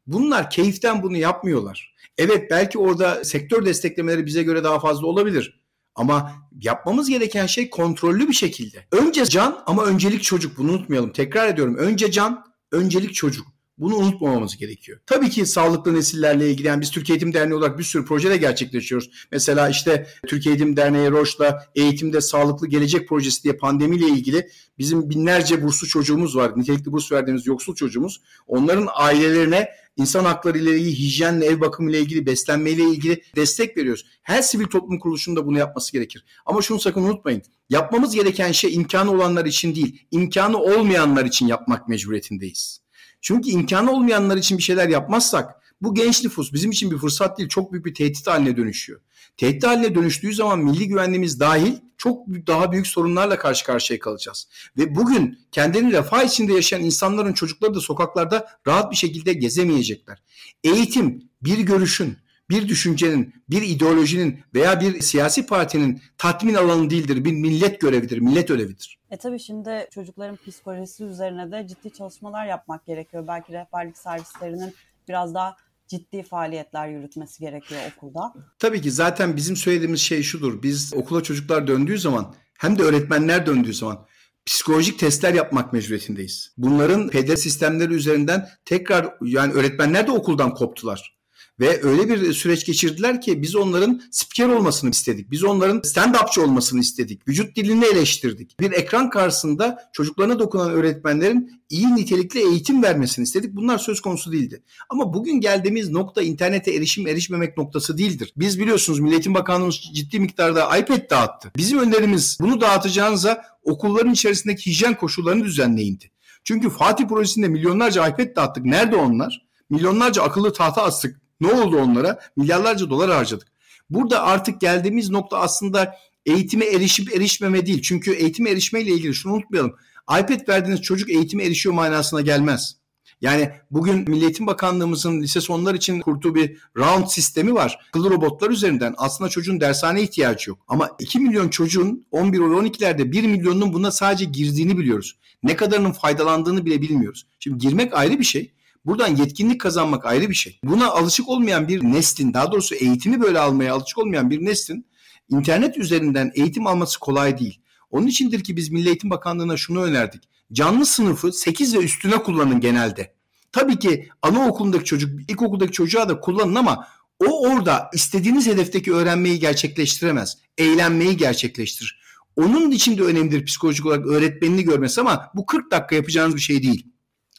Bunlar 0.07 0.49
keyiften 0.49 1.03
bunu 1.03 1.17
yapmıyorlar. 1.17 1.95
Evet 2.17 2.51
belki 2.51 2.79
orada 2.79 3.23
sektör 3.23 3.65
desteklemeleri 3.65 4.25
bize 4.25 4.43
göre 4.43 4.63
daha 4.63 4.79
fazla 4.79 5.07
olabilir. 5.07 5.63
Ama 5.95 6.31
yapmamız 6.61 7.09
gereken 7.09 7.45
şey 7.45 7.69
kontrollü 7.69 8.27
bir 8.27 8.33
şekilde. 8.33 8.87
Önce 8.91 9.25
can 9.25 9.63
ama 9.65 9.85
öncelik 9.85 10.23
çocuk 10.23 10.57
bunu 10.57 10.71
unutmayalım. 10.71 11.11
Tekrar 11.11 11.47
ediyorum. 11.47 11.75
Önce 11.75 12.11
can, 12.11 12.45
öncelik 12.71 13.13
çocuk. 13.13 13.47
Bunu 13.83 13.95
unutmamamız 13.95 14.57
gerekiyor. 14.57 14.99
Tabii 15.05 15.29
ki 15.29 15.45
sağlıklı 15.45 15.93
nesillerle 15.93 16.51
ilgili 16.51 16.67
yani 16.67 16.81
biz 16.81 16.91
Türkiye 16.91 17.15
Eğitim 17.15 17.33
Derneği 17.33 17.55
olarak 17.55 17.79
bir 17.79 17.83
sürü 17.83 18.05
proje 18.05 18.29
de 18.29 18.37
gerçekleştiriyoruz. 18.37 19.27
Mesela 19.31 19.69
işte 19.69 20.07
Türkiye 20.27 20.55
Eğitim 20.55 20.77
Derneği 20.77 21.11
Roş'la 21.11 21.65
Eğitimde 21.75 22.21
Sağlıklı 22.21 22.67
Gelecek 22.67 23.09
Projesi 23.09 23.43
diye 23.43 23.57
pandemiyle 23.57 24.07
ilgili 24.07 24.49
bizim 24.77 25.09
binlerce 25.09 25.63
burslu 25.63 25.87
çocuğumuz 25.87 26.35
var. 26.35 26.59
Nitelikli 26.59 26.91
burs 26.91 27.11
verdiğimiz 27.11 27.47
yoksul 27.47 27.75
çocuğumuz. 27.75 28.21
Onların 28.47 28.87
ailelerine 28.93 29.69
insan 29.97 30.25
hakları 30.25 30.57
ile 30.57 30.77
ilgili, 30.79 30.99
hijyenle, 30.99 31.45
ev 31.45 31.61
bakımı 31.61 31.91
ile 31.91 31.99
ilgili, 31.99 32.25
beslenme 32.25 32.71
ile 32.71 32.83
ilgili 32.83 33.23
destek 33.35 33.77
veriyoruz. 33.77 34.05
Her 34.21 34.41
sivil 34.41 34.65
toplum 34.65 34.99
kuruluşunun 34.99 35.37
da 35.37 35.45
bunu 35.45 35.57
yapması 35.57 35.93
gerekir. 35.93 36.25
Ama 36.45 36.61
şunu 36.61 36.79
sakın 36.79 37.03
unutmayın. 37.03 37.41
Yapmamız 37.69 38.15
gereken 38.15 38.51
şey 38.51 38.73
imkanı 38.73 39.11
olanlar 39.11 39.45
için 39.45 39.75
değil, 39.75 40.05
imkanı 40.11 40.57
olmayanlar 40.57 41.25
için 41.25 41.47
yapmak 41.47 41.89
mecburiyetindeyiz. 41.89 42.82
Çünkü 43.23 43.49
imkanı 43.49 43.91
olmayanlar 43.91 44.37
için 44.37 44.57
bir 44.57 44.63
şeyler 44.63 44.89
yapmazsak 44.89 45.55
bu 45.81 45.95
genç 45.95 46.23
nüfus 46.23 46.53
bizim 46.53 46.71
için 46.71 46.91
bir 46.91 46.97
fırsat 46.97 47.37
değil 47.37 47.49
çok 47.49 47.71
büyük 47.71 47.85
bir 47.85 47.93
tehdit 47.93 48.27
haline 48.27 48.57
dönüşüyor. 48.57 48.99
Tehdit 49.37 49.63
haline 49.63 49.95
dönüştüğü 49.95 50.33
zaman 50.33 50.59
milli 50.59 50.87
güvenliğimiz 50.87 51.39
dahil 51.39 51.73
çok 51.97 52.27
daha 52.27 52.71
büyük 52.71 52.87
sorunlarla 52.87 53.37
karşı 53.37 53.65
karşıya 53.65 53.99
kalacağız. 53.99 54.47
Ve 54.77 54.95
bugün 54.95 55.39
kendini 55.51 55.91
refah 55.91 56.23
içinde 56.23 56.53
yaşayan 56.53 56.83
insanların 56.83 57.33
çocukları 57.33 57.73
da 57.73 57.79
sokaklarda 57.79 58.47
rahat 58.67 58.91
bir 58.91 58.95
şekilde 58.95 59.33
gezemeyecekler. 59.33 60.23
Eğitim 60.63 61.29
bir 61.41 61.59
görüşün, 61.59 62.17
bir 62.53 62.67
düşüncenin, 62.67 63.33
bir 63.49 63.61
ideolojinin 63.61 64.39
veya 64.53 64.81
bir 64.81 65.01
siyasi 65.01 65.45
partinin 65.45 66.01
tatmin 66.17 66.53
alanı 66.53 66.89
değildir. 66.89 67.25
Bir 67.25 67.31
millet 67.33 67.81
görevidir, 67.81 68.17
millet 68.17 68.51
ödevidir. 68.51 68.99
E 69.11 69.17
tabii 69.17 69.39
şimdi 69.39 69.87
çocukların 69.91 70.37
psikolojisi 70.47 71.03
üzerine 71.03 71.51
de 71.51 71.67
ciddi 71.67 71.93
çalışmalar 71.93 72.45
yapmak 72.45 72.85
gerekiyor. 72.85 73.27
Belki 73.27 73.53
rehberlik 73.53 73.97
servislerinin 73.97 74.73
biraz 75.07 75.33
daha 75.33 75.55
ciddi 75.87 76.23
faaliyetler 76.23 76.87
yürütmesi 76.87 77.39
gerekiyor 77.39 77.81
okulda. 77.97 78.33
Tabii 78.59 78.81
ki 78.81 78.91
zaten 78.91 79.35
bizim 79.35 79.55
söylediğimiz 79.55 80.01
şey 80.01 80.23
şudur. 80.23 80.63
Biz 80.63 80.93
okula 80.93 81.23
çocuklar 81.23 81.67
döndüğü 81.67 81.97
zaman 81.97 82.35
hem 82.59 82.79
de 82.79 82.83
öğretmenler 82.83 83.45
döndüğü 83.45 83.73
zaman 83.73 84.05
psikolojik 84.45 84.99
testler 84.99 85.33
yapmak 85.33 85.73
mecburiyetindeyiz. 85.73 86.53
Bunların 86.57 87.09
PD 87.09 87.35
sistemleri 87.35 87.93
üzerinden 87.93 88.49
tekrar 88.65 89.13
yani 89.21 89.53
öğretmenler 89.53 90.07
de 90.07 90.11
okuldan 90.11 90.53
koptular. 90.53 91.13
Ve 91.59 91.83
öyle 91.83 92.09
bir 92.09 92.33
süreç 92.33 92.65
geçirdiler 92.65 93.21
ki 93.21 93.41
biz 93.41 93.55
onların 93.55 94.01
spiker 94.11 94.49
olmasını 94.49 94.89
istedik. 94.89 95.31
Biz 95.31 95.43
onların 95.43 95.77
stand-upçı 95.79 96.41
olmasını 96.41 96.79
istedik. 96.79 97.27
Vücut 97.27 97.55
dilini 97.55 97.85
eleştirdik. 97.85 98.59
Bir 98.59 98.71
ekran 98.71 99.09
karşısında 99.09 99.89
çocuklarına 99.93 100.39
dokunan 100.39 100.71
öğretmenlerin 100.71 101.61
iyi 101.69 101.95
nitelikli 101.95 102.39
eğitim 102.39 102.83
vermesini 102.83 103.23
istedik. 103.23 103.55
Bunlar 103.55 103.77
söz 103.77 104.01
konusu 104.01 104.31
değildi. 104.31 104.63
Ama 104.89 105.13
bugün 105.13 105.41
geldiğimiz 105.41 105.89
nokta 105.89 106.21
internete 106.21 106.73
erişim 106.73 107.07
erişmemek 107.07 107.57
noktası 107.57 107.97
değildir. 107.97 108.33
Biz 108.37 108.59
biliyorsunuz 108.59 108.99
Milliyetin 108.99 109.33
Bakanlığımız 109.33 109.75
ciddi 109.93 110.19
miktarda 110.19 110.77
iPad 110.77 111.09
dağıttı. 111.09 111.51
Bizim 111.57 111.79
önerimiz 111.79 112.37
bunu 112.41 112.61
dağıtacağınıza 112.61 113.43
okulların 113.63 114.13
içerisindeki 114.13 114.71
hijyen 114.71 114.97
koşullarını 114.97 115.43
düzenleyindi. 115.43 116.11
Çünkü 116.43 116.69
Fatih 116.69 117.07
projesinde 117.07 117.47
milyonlarca 117.47 118.07
iPad 118.07 118.35
dağıttık. 118.35 118.65
Nerede 118.65 118.95
onlar? 118.95 119.47
Milyonlarca 119.69 120.23
akıllı 120.23 120.53
tahta 120.53 120.83
astık. 120.83 121.22
Ne 121.43 121.51
oldu 121.51 121.77
onlara? 121.77 122.19
Milyarlarca 122.35 122.89
dolar 122.89 123.11
harcadık. 123.11 123.47
Burada 123.89 124.23
artık 124.23 124.61
geldiğimiz 124.61 125.09
nokta 125.09 125.37
aslında 125.37 125.95
eğitime 126.25 126.65
erişip 126.65 127.15
erişmeme 127.15 127.65
değil. 127.65 127.81
Çünkü 127.81 128.13
eğitime 128.13 128.49
erişmeyle 128.49 128.91
ilgili 128.91 129.13
şunu 129.13 129.33
unutmayalım. 129.33 129.75
iPad 130.03 130.49
verdiğiniz 130.49 130.81
çocuk 130.81 131.09
eğitime 131.09 131.43
erişiyor 131.43 131.75
manasına 131.75 132.21
gelmez. 132.21 132.75
Yani 133.21 133.51
bugün 133.71 134.09
Milli 134.09 134.23
Eğitim 134.23 134.47
Bakanlığımızın 134.47 135.21
lise 135.21 135.41
sonlar 135.41 135.73
için 135.73 136.01
kurduğu 136.01 136.35
bir 136.35 136.57
round 136.77 137.07
sistemi 137.07 137.53
var. 137.53 137.79
Akıllı 137.89 138.09
robotlar 138.09 138.49
üzerinden 138.49 138.93
aslında 138.97 139.29
çocuğun 139.29 139.61
dershane 139.61 140.01
ihtiyacı 140.01 140.49
yok. 140.49 140.59
Ama 140.67 140.89
2 140.99 141.19
milyon 141.19 141.49
çocuğun 141.49 142.05
11 142.11 142.39
ve 142.39 142.43
12'lerde 142.43 143.11
1 143.11 143.23
milyonun 143.23 143.73
buna 143.73 143.91
sadece 143.91 144.25
girdiğini 144.25 144.77
biliyoruz. 144.77 145.17
Ne 145.43 145.55
kadarının 145.55 145.91
faydalandığını 145.91 146.65
bile 146.65 146.81
bilmiyoruz. 146.81 147.25
Şimdi 147.39 147.57
girmek 147.57 147.93
ayrı 147.93 148.19
bir 148.19 148.23
şey. 148.23 148.51
Buradan 148.85 149.15
yetkinlik 149.15 149.61
kazanmak 149.61 150.05
ayrı 150.05 150.29
bir 150.29 150.35
şey. 150.35 150.59
Buna 150.63 150.91
alışık 150.91 151.29
olmayan 151.29 151.67
bir 151.67 151.83
neslin, 151.83 152.33
daha 152.33 152.51
doğrusu 152.51 152.75
eğitimi 152.75 153.21
böyle 153.21 153.39
almaya 153.39 153.73
alışık 153.73 153.97
olmayan 153.97 154.29
bir 154.29 154.45
neslin 154.45 154.85
internet 155.29 155.77
üzerinden 155.77 156.31
eğitim 156.35 156.67
alması 156.67 156.99
kolay 156.99 157.39
değil. 157.39 157.59
Onun 157.91 158.07
içindir 158.07 158.43
ki 158.43 158.57
biz 158.57 158.69
Milli 158.69 158.87
Eğitim 158.87 159.09
Bakanlığı'na 159.09 159.57
şunu 159.57 159.81
önerdik. 159.81 160.23
Canlı 160.53 160.85
sınıfı 160.85 161.33
8 161.33 161.75
ve 161.75 161.79
üstüne 161.79 162.17
kullanın 162.17 162.59
genelde. 162.59 163.13
Tabii 163.51 163.79
ki 163.79 164.09
anaokulundaki 164.21 164.85
çocuk, 164.85 165.31
ilkokuldaki 165.31 165.71
çocuğa 165.71 166.09
da 166.09 166.19
kullanın 166.19 166.55
ama 166.55 166.87
o 167.19 167.49
orada 167.49 167.89
istediğiniz 167.93 168.47
hedefteki 168.47 168.93
öğrenmeyi 168.93 169.39
gerçekleştiremez. 169.39 170.37
Eğlenmeyi 170.57 171.17
gerçekleştirir. 171.17 171.99
Onun 172.35 172.71
için 172.71 172.97
de 172.97 173.03
önemlidir 173.03 173.45
psikolojik 173.45 173.85
olarak 173.85 174.05
öğretmenini 174.05 174.63
görmesi 174.63 175.01
ama 175.01 175.31
bu 175.35 175.45
40 175.45 175.71
dakika 175.71 175.95
yapacağınız 175.95 176.35
bir 176.35 176.41
şey 176.41 176.63
değil. 176.63 176.92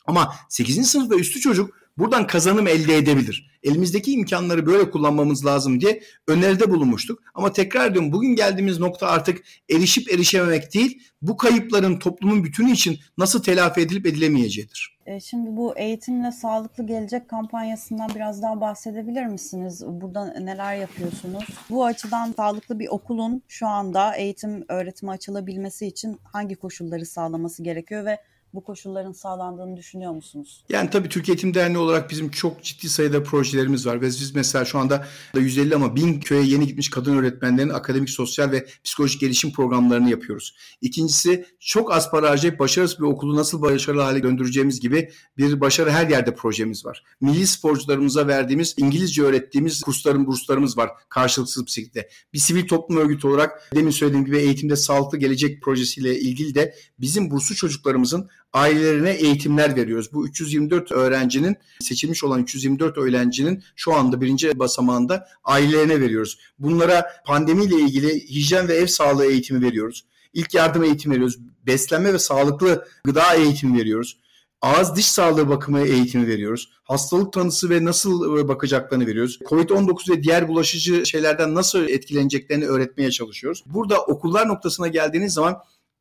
Ama 0.05 0.35
8. 0.49 0.91
sınıf 0.91 1.11
ve 1.11 1.15
üstü 1.15 1.41
çocuk 1.41 1.71
buradan 1.99 2.27
kazanım 2.27 2.67
elde 2.67 2.97
edebilir. 2.97 3.51
Elimizdeki 3.63 4.13
imkanları 4.13 4.67
böyle 4.67 4.91
kullanmamız 4.91 5.47
lazım 5.47 5.81
diye 5.81 6.03
öneride 6.29 6.71
bulunmuştuk. 6.71 7.19
Ama 7.35 7.53
tekrar 7.53 7.95
diyorum 7.95 8.13
bugün 8.13 8.37
geldiğimiz 8.37 8.79
nokta 8.79 9.07
artık 9.07 9.45
erişip 9.71 10.13
erişememek 10.13 10.75
değil, 10.75 11.03
bu 11.23 11.37
kayıpların 11.37 11.99
toplumun 11.99 12.45
bütünü 12.45 12.73
için 12.73 12.99
nasıl 13.19 13.43
telafi 13.43 13.81
edilip 13.81 14.07
edilemeyeceğidir. 14.07 14.99
E, 15.07 15.21
şimdi 15.21 15.57
bu 15.57 15.79
eğitimle 15.79 16.33
sağlıklı 16.33 16.87
gelecek 16.87 17.29
kampanyasından 17.29 18.11
biraz 18.15 18.43
daha 18.43 18.61
bahsedebilir 18.61 19.27
misiniz? 19.27 19.83
Burada 19.87 20.25
neler 20.25 20.75
yapıyorsunuz? 20.77 21.45
Bu 21.71 21.85
açıdan 21.85 22.33
sağlıklı 22.37 22.79
bir 22.79 22.89
okulun 22.89 23.43
şu 23.49 23.67
anda 23.67 24.17
eğitim 24.17 24.65
öğretimi 24.69 25.11
açılabilmesi 25.11 25.87
için 25.87 26.19
hangi 26.33 26.55
koşulları 26.55 27.07
sağlaması 27.07 27.63
gerekiyor 27.63 28.05
ve 28.05 28.19
bu 28.55 28.65
koşulların 28.65 29.13
sağlandığını 29.13 29.77
düşünüyor 29.77 30.13
musunuz? 30.13 30.65
Yani 30.69 30.91
tabii 30.91 31.09
Türkiye 31.09 31.35
Eğitim 31.35 31.55
Derneği 31.55 31.79
olarak 31.79 32.11
bizim 32.11 32.31
çok 32.31 32.63
ciddi 32.63 32.89
sayıda 32.89 33.23
projelerimiz 33.23 33.87
var 33.87 34.01
ve 34.01 34.07
biz 34.07 34.35
mesela 34.35 34.65
şu 34.65 34.79
anda 34.79 35.07
150 35.35 35.75
ama 35.75 35.97
1000 35.97 36.21
köye 36.21 36.43
yeni 36.43 36.67
gitmiş 36.67 36.91
kadın 36.91 37.17
öğretmenlerin 37.17 37.69
akademik, 37.69 38.11
sosyal 38.11 38.51
ve 38.51 38.67
psikolojik 38.85 39.21
gelişim 39.21 39.53
programlarını 39.53 40.11
yapıyoruz. 40.11 40.57
İkincisi 40.81 41.47
çok 41.61 41.93
az 41.93 42.11
para 42.11 42.31
harcayıp 42.31 42.59
başarısız 42.59 42.99
bir 42.99 43.05
okulu 43.05 43.37
nasıl 43.37 43.63
başarılı 43.63 44.03
hale 44.03 44.23
döndüreceğimiz 44.23 44.81
gibi 44.81 45.11
bir 45.39 45.61
başarı 45.61 45.91
her 45.91 46.09
yerde 46.09 46.35
projemiz 46.35 46.87
var. 46.87 47.05
Milli 47.21 47.47
sporcularımıza 47.47 48.27
verdiğimiz 48.27 48.75
İngilizce 48.79 49.23
öğrettiğimiz 49.23 49.81
kursların 49.81 50.27
burslarımız 50.27 50.79
var 50.79 50.91
karşılıksız 51.09 51.67
bir 51.67 51.71
şekilde. 51.71 52.09
Bir 52.33 52.39
sivil 52.39 52.69
toplum 52.69 52.97
örgütü 52.97 53.29
olarak 53.29 53.71
demin 53.75 53.91
söylediğim 53.91 54.25
gibi 54.25 54.39
eğitimde 54.39 54.77
sağlıklı 54.77 55.19
gelecek 55.19 55.63
projesiyle 55.63 56.21
ilgili 56.21 56.55
de 56.55 56.75
bizim 56.99 57.31
burslu 57.31 57.55
çocuklarımızın 57.55 58.29
ailelerine 58.55 59.11
eğitimler 59.11 59.77
veriyoruz. 59.77 60.13
Bu 60.13 60.27
324 60.27 60.93
öğrencinin 60.93 61.57
seçilmiş 61.81 62.25
olan 62.25 62.43
324 62.43 62.99
öğrencinin 62.99 63.63
şu 63.77 63.95
anda 63.95 64.21
birinci 64.21 64.59
basamağında 64.59 65.27
ailelerine 65.45 66.01
veriyoruz. 66.01 66.39
Bunlara 66.59 67.07
pandemiyle 67.27 67.77
ilgili 67.77 68.29
hijyen 68.29 68.69
ve 68.69 68.75
ev 68.75 68.87
sağlığı 68.87 69.27
eğitimi 69.27 69.67
veriyoruz. 69.67 70.05
İlk 70.33 70.55
yardım 70.55 70.85
eğitimi 70.85 71.15
veriyoruz. 71.15 71.39
Beslenme 71.67 72.13
ve 72.13 72.19
sağlıklı 72.19 72.87
gıda 73.05 73.35
eğitimi 73.35 73.79
veriyoruz. 73.79 74.19
Ağız 74.63 74.97
diş 74.97 75.07
sağlığı 75.07 75.49
bakımı 75.49 75.81
eğitimi 75.81 76.27
veriyoruz. 76.27 76.69
Hastalık 76.83 77.33
tanısı 77.33 77.71
ve 77.71 77.85
nasıl 77.85 78.39
e, 78.39 78.49
bakacaklarını 78.49 79.07
veriyoruz. 79.07 79.39
Covid-19 79.45 80.13
ve 80.13 80.23
diğer 80.23 80.49
bulaşıcı 80.49 81.07
şeylerden 81.07 81.55
nasıl 81.55 81.89
etkileneceklerini 81.89 82.67
öğretmeye 82.67 83.11
çalışıyoruz. 83.11 83.65
Burada 83.67 84.05
okullar 84.05 84.49
noktasına 84.49 84.89
geldiğiniz 84.89 85.33
zaman 85.33 85.57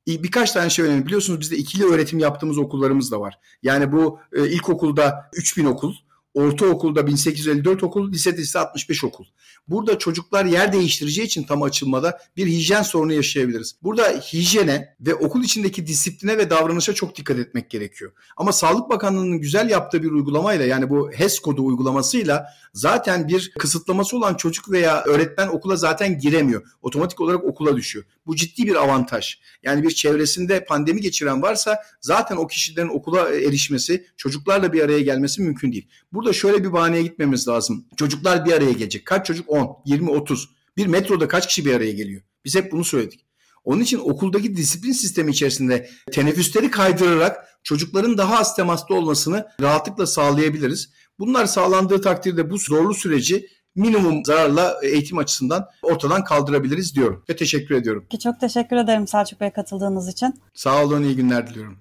birkaç 0.08 0.52
tane 0.52 0.70
şey 0.70 0.86
önemli. 0.86 1.06
Biliyorsunuz 1.06 1.39
bizde 1.39 1.58
ikili 1.58 1.86
öğretim 1.86 2.20
yaptığımız 2.20 2.58
okullarımız 2.58 3.12
da 3.12 3.20
var. 3.20 3.39
Yani 3.63 3.92
bu 3.92 4.20
e, 4.34 4.48
ilkokulda 4.48 5.30
3000 5.34 5.66
okul, 5.66 5.94
ortaokulda 6.34 7.08
1854 7.08 7.84
okul, 7.84 8.12
lisede 8.12 8.41
ise 8.41 8.60
65 8.60 9.04
okul. 9.04 9.26
Burada 9.67 10.00
çocuklar 10.00 10.46
yer 10.46 10.74
değiştireceği 10.74 11.28
için 11.28 11.43
tam 11.43 11.63
açılmada 11.63 12.19
bir 12.38 12.48
hijyen 12.48 12.82
sorunu 12.82 13.13
yaşayabiliriz. 13.13 13.76
Burada 13.84 14.04
hijyene 14.04 14.96
ve 15.00 15.15
okul 15.15 15.43
içindeki 15.43 15.88
disipline 15.88 16.38
ve 16.38 16.50
davranışa 16.50 16.93
çok 16.93 17.15
dikkat 17.15 17.39
etmek 17.39 17.69
gerekiyor. 17.69 18.12
Ama 18.38 18.52
Sağlık 18.52 18.89
Bakanlığı'nın 18.89 19.39
güzel 19.39 19.69
yaptığı 19.69 20.04
bir 20.04 20.12
uygulamayla 20.12 20.65
yani 20.65 20.89
bu 20.89 21.12
HES 21.12 21.39
kodu 21.39 21.65
uygulamasıyla 21.65 22.48
zaten 22.74 23.28
bir 23.28 23.52
kısıtlaması 23.60 24.17
olan 24.17 24.36
çocuk 24.36 24.72
veya 24.72 25.04
öğretmen 25.04 25.48
okula 25.48 25.76
zaten 25.76 26.19
giremiyor. 26.19 26.62
Otomatik 26.82 27.22
olarak 27.22 27.43
okula 27.43 27.76
düşüyor. 27.78 28.06
Bu 28.26 28.36
ciddi 28.36 28.67
bir 28.67 28.76
avantaj. 28.76 29.39
Yani 29.63 29.84
bir 29.84 29.91
çevresinde 29.91 30.65
pandemi 30.65 31.02
geçiren 31.02 31.41
varsa 31.41 31.78
zaten 32.02 32.36
o 32.36 32.48
kişilerin 32.48 32.89
okula 32.89 33.30
erişmesi, 33.30 34.06
çocuklarla 34.17 34.74
bir 34.74 34.82
araya 34.82 35.00
gelmesi 35.00 35.41
mümkün 35.41 35.72
değil. 35.72 35.88
Burada 36.13 36.23
şöyle 36.32 36.64
bir 36.64 36.74
bahaneye 36.74 37.04
gitmemiz 37.04 37.48
lazım. 37.48 37.86
Çocuklar 37.98 38.46
bir 38.46 38.52
araya 38.52 38.72
gelecek. 38.72 39.06
Kaç 39.06 39.26
çocuk? 39.26 39.50
10, 39.50 39.78
20, 39.86 40.10
30. 40.10 40.50
Bir 40.78 40.88
metroda 40.88 41.28
kaç 41.28 41.48
kişi 41.48 41.66
bir 41.66 41.74
araya 41.74 41.92
geliyor? 41.92 42.22
Biz 42.46 42.56
hep 42.56 42.72
bunu 42.72 42.84
söyledik. 42.84 43.26
Onun 43.64 43.82
için 43.82 44.00
okuldaki 44.00 44.58
disiplin 44.58 44.92
sistemi 44.92 45.32
içerisinde 45.32 45.90
teneffüsleri 46.12 46.72
kaydırarak 46.72 47.46
çocukların 47.64 48.18
daha 48.18 48.40
az 48.40 48.56
temaslı 48.56 48.96
olmasını 48.96 49.48
rahatlıkla 49.62 50.06
sağlayabiliriz. 50.08 50.90
Bunlar 51.20 51.46
sağlandığı 51.46 52.02
takdirde 52.02 52.50
bu 52.50 52.58
zorlu 52.58 52.94
süreci 52.94 53.48
minimum 53.76 54.26
zararla 54.26 54.80
eğitim 54.84 55.18
açısından 55.18 55.68
ortadan 55.82 56.24
kaldırabiliriz 56.24 56.96
diyorum 56.96 57.24
ve 57.30 57.36
teşekkür 57.36 57.76
ediyorum. 57.76 58.06
Çok 58.24 58.40
teşekkür 58.40 58.76
ederim 58.76 59.08
Selçuk 59.08 59.42
Bey 59.42 59.52
katıldığınız 59.52 60.08
için. 60.08 60.34
Sağ 60.54 60.84
olun, 60.84 61.04
iyi 61.04 61.16
günler 61.16 61.48
diliyorum. 61.50 61.78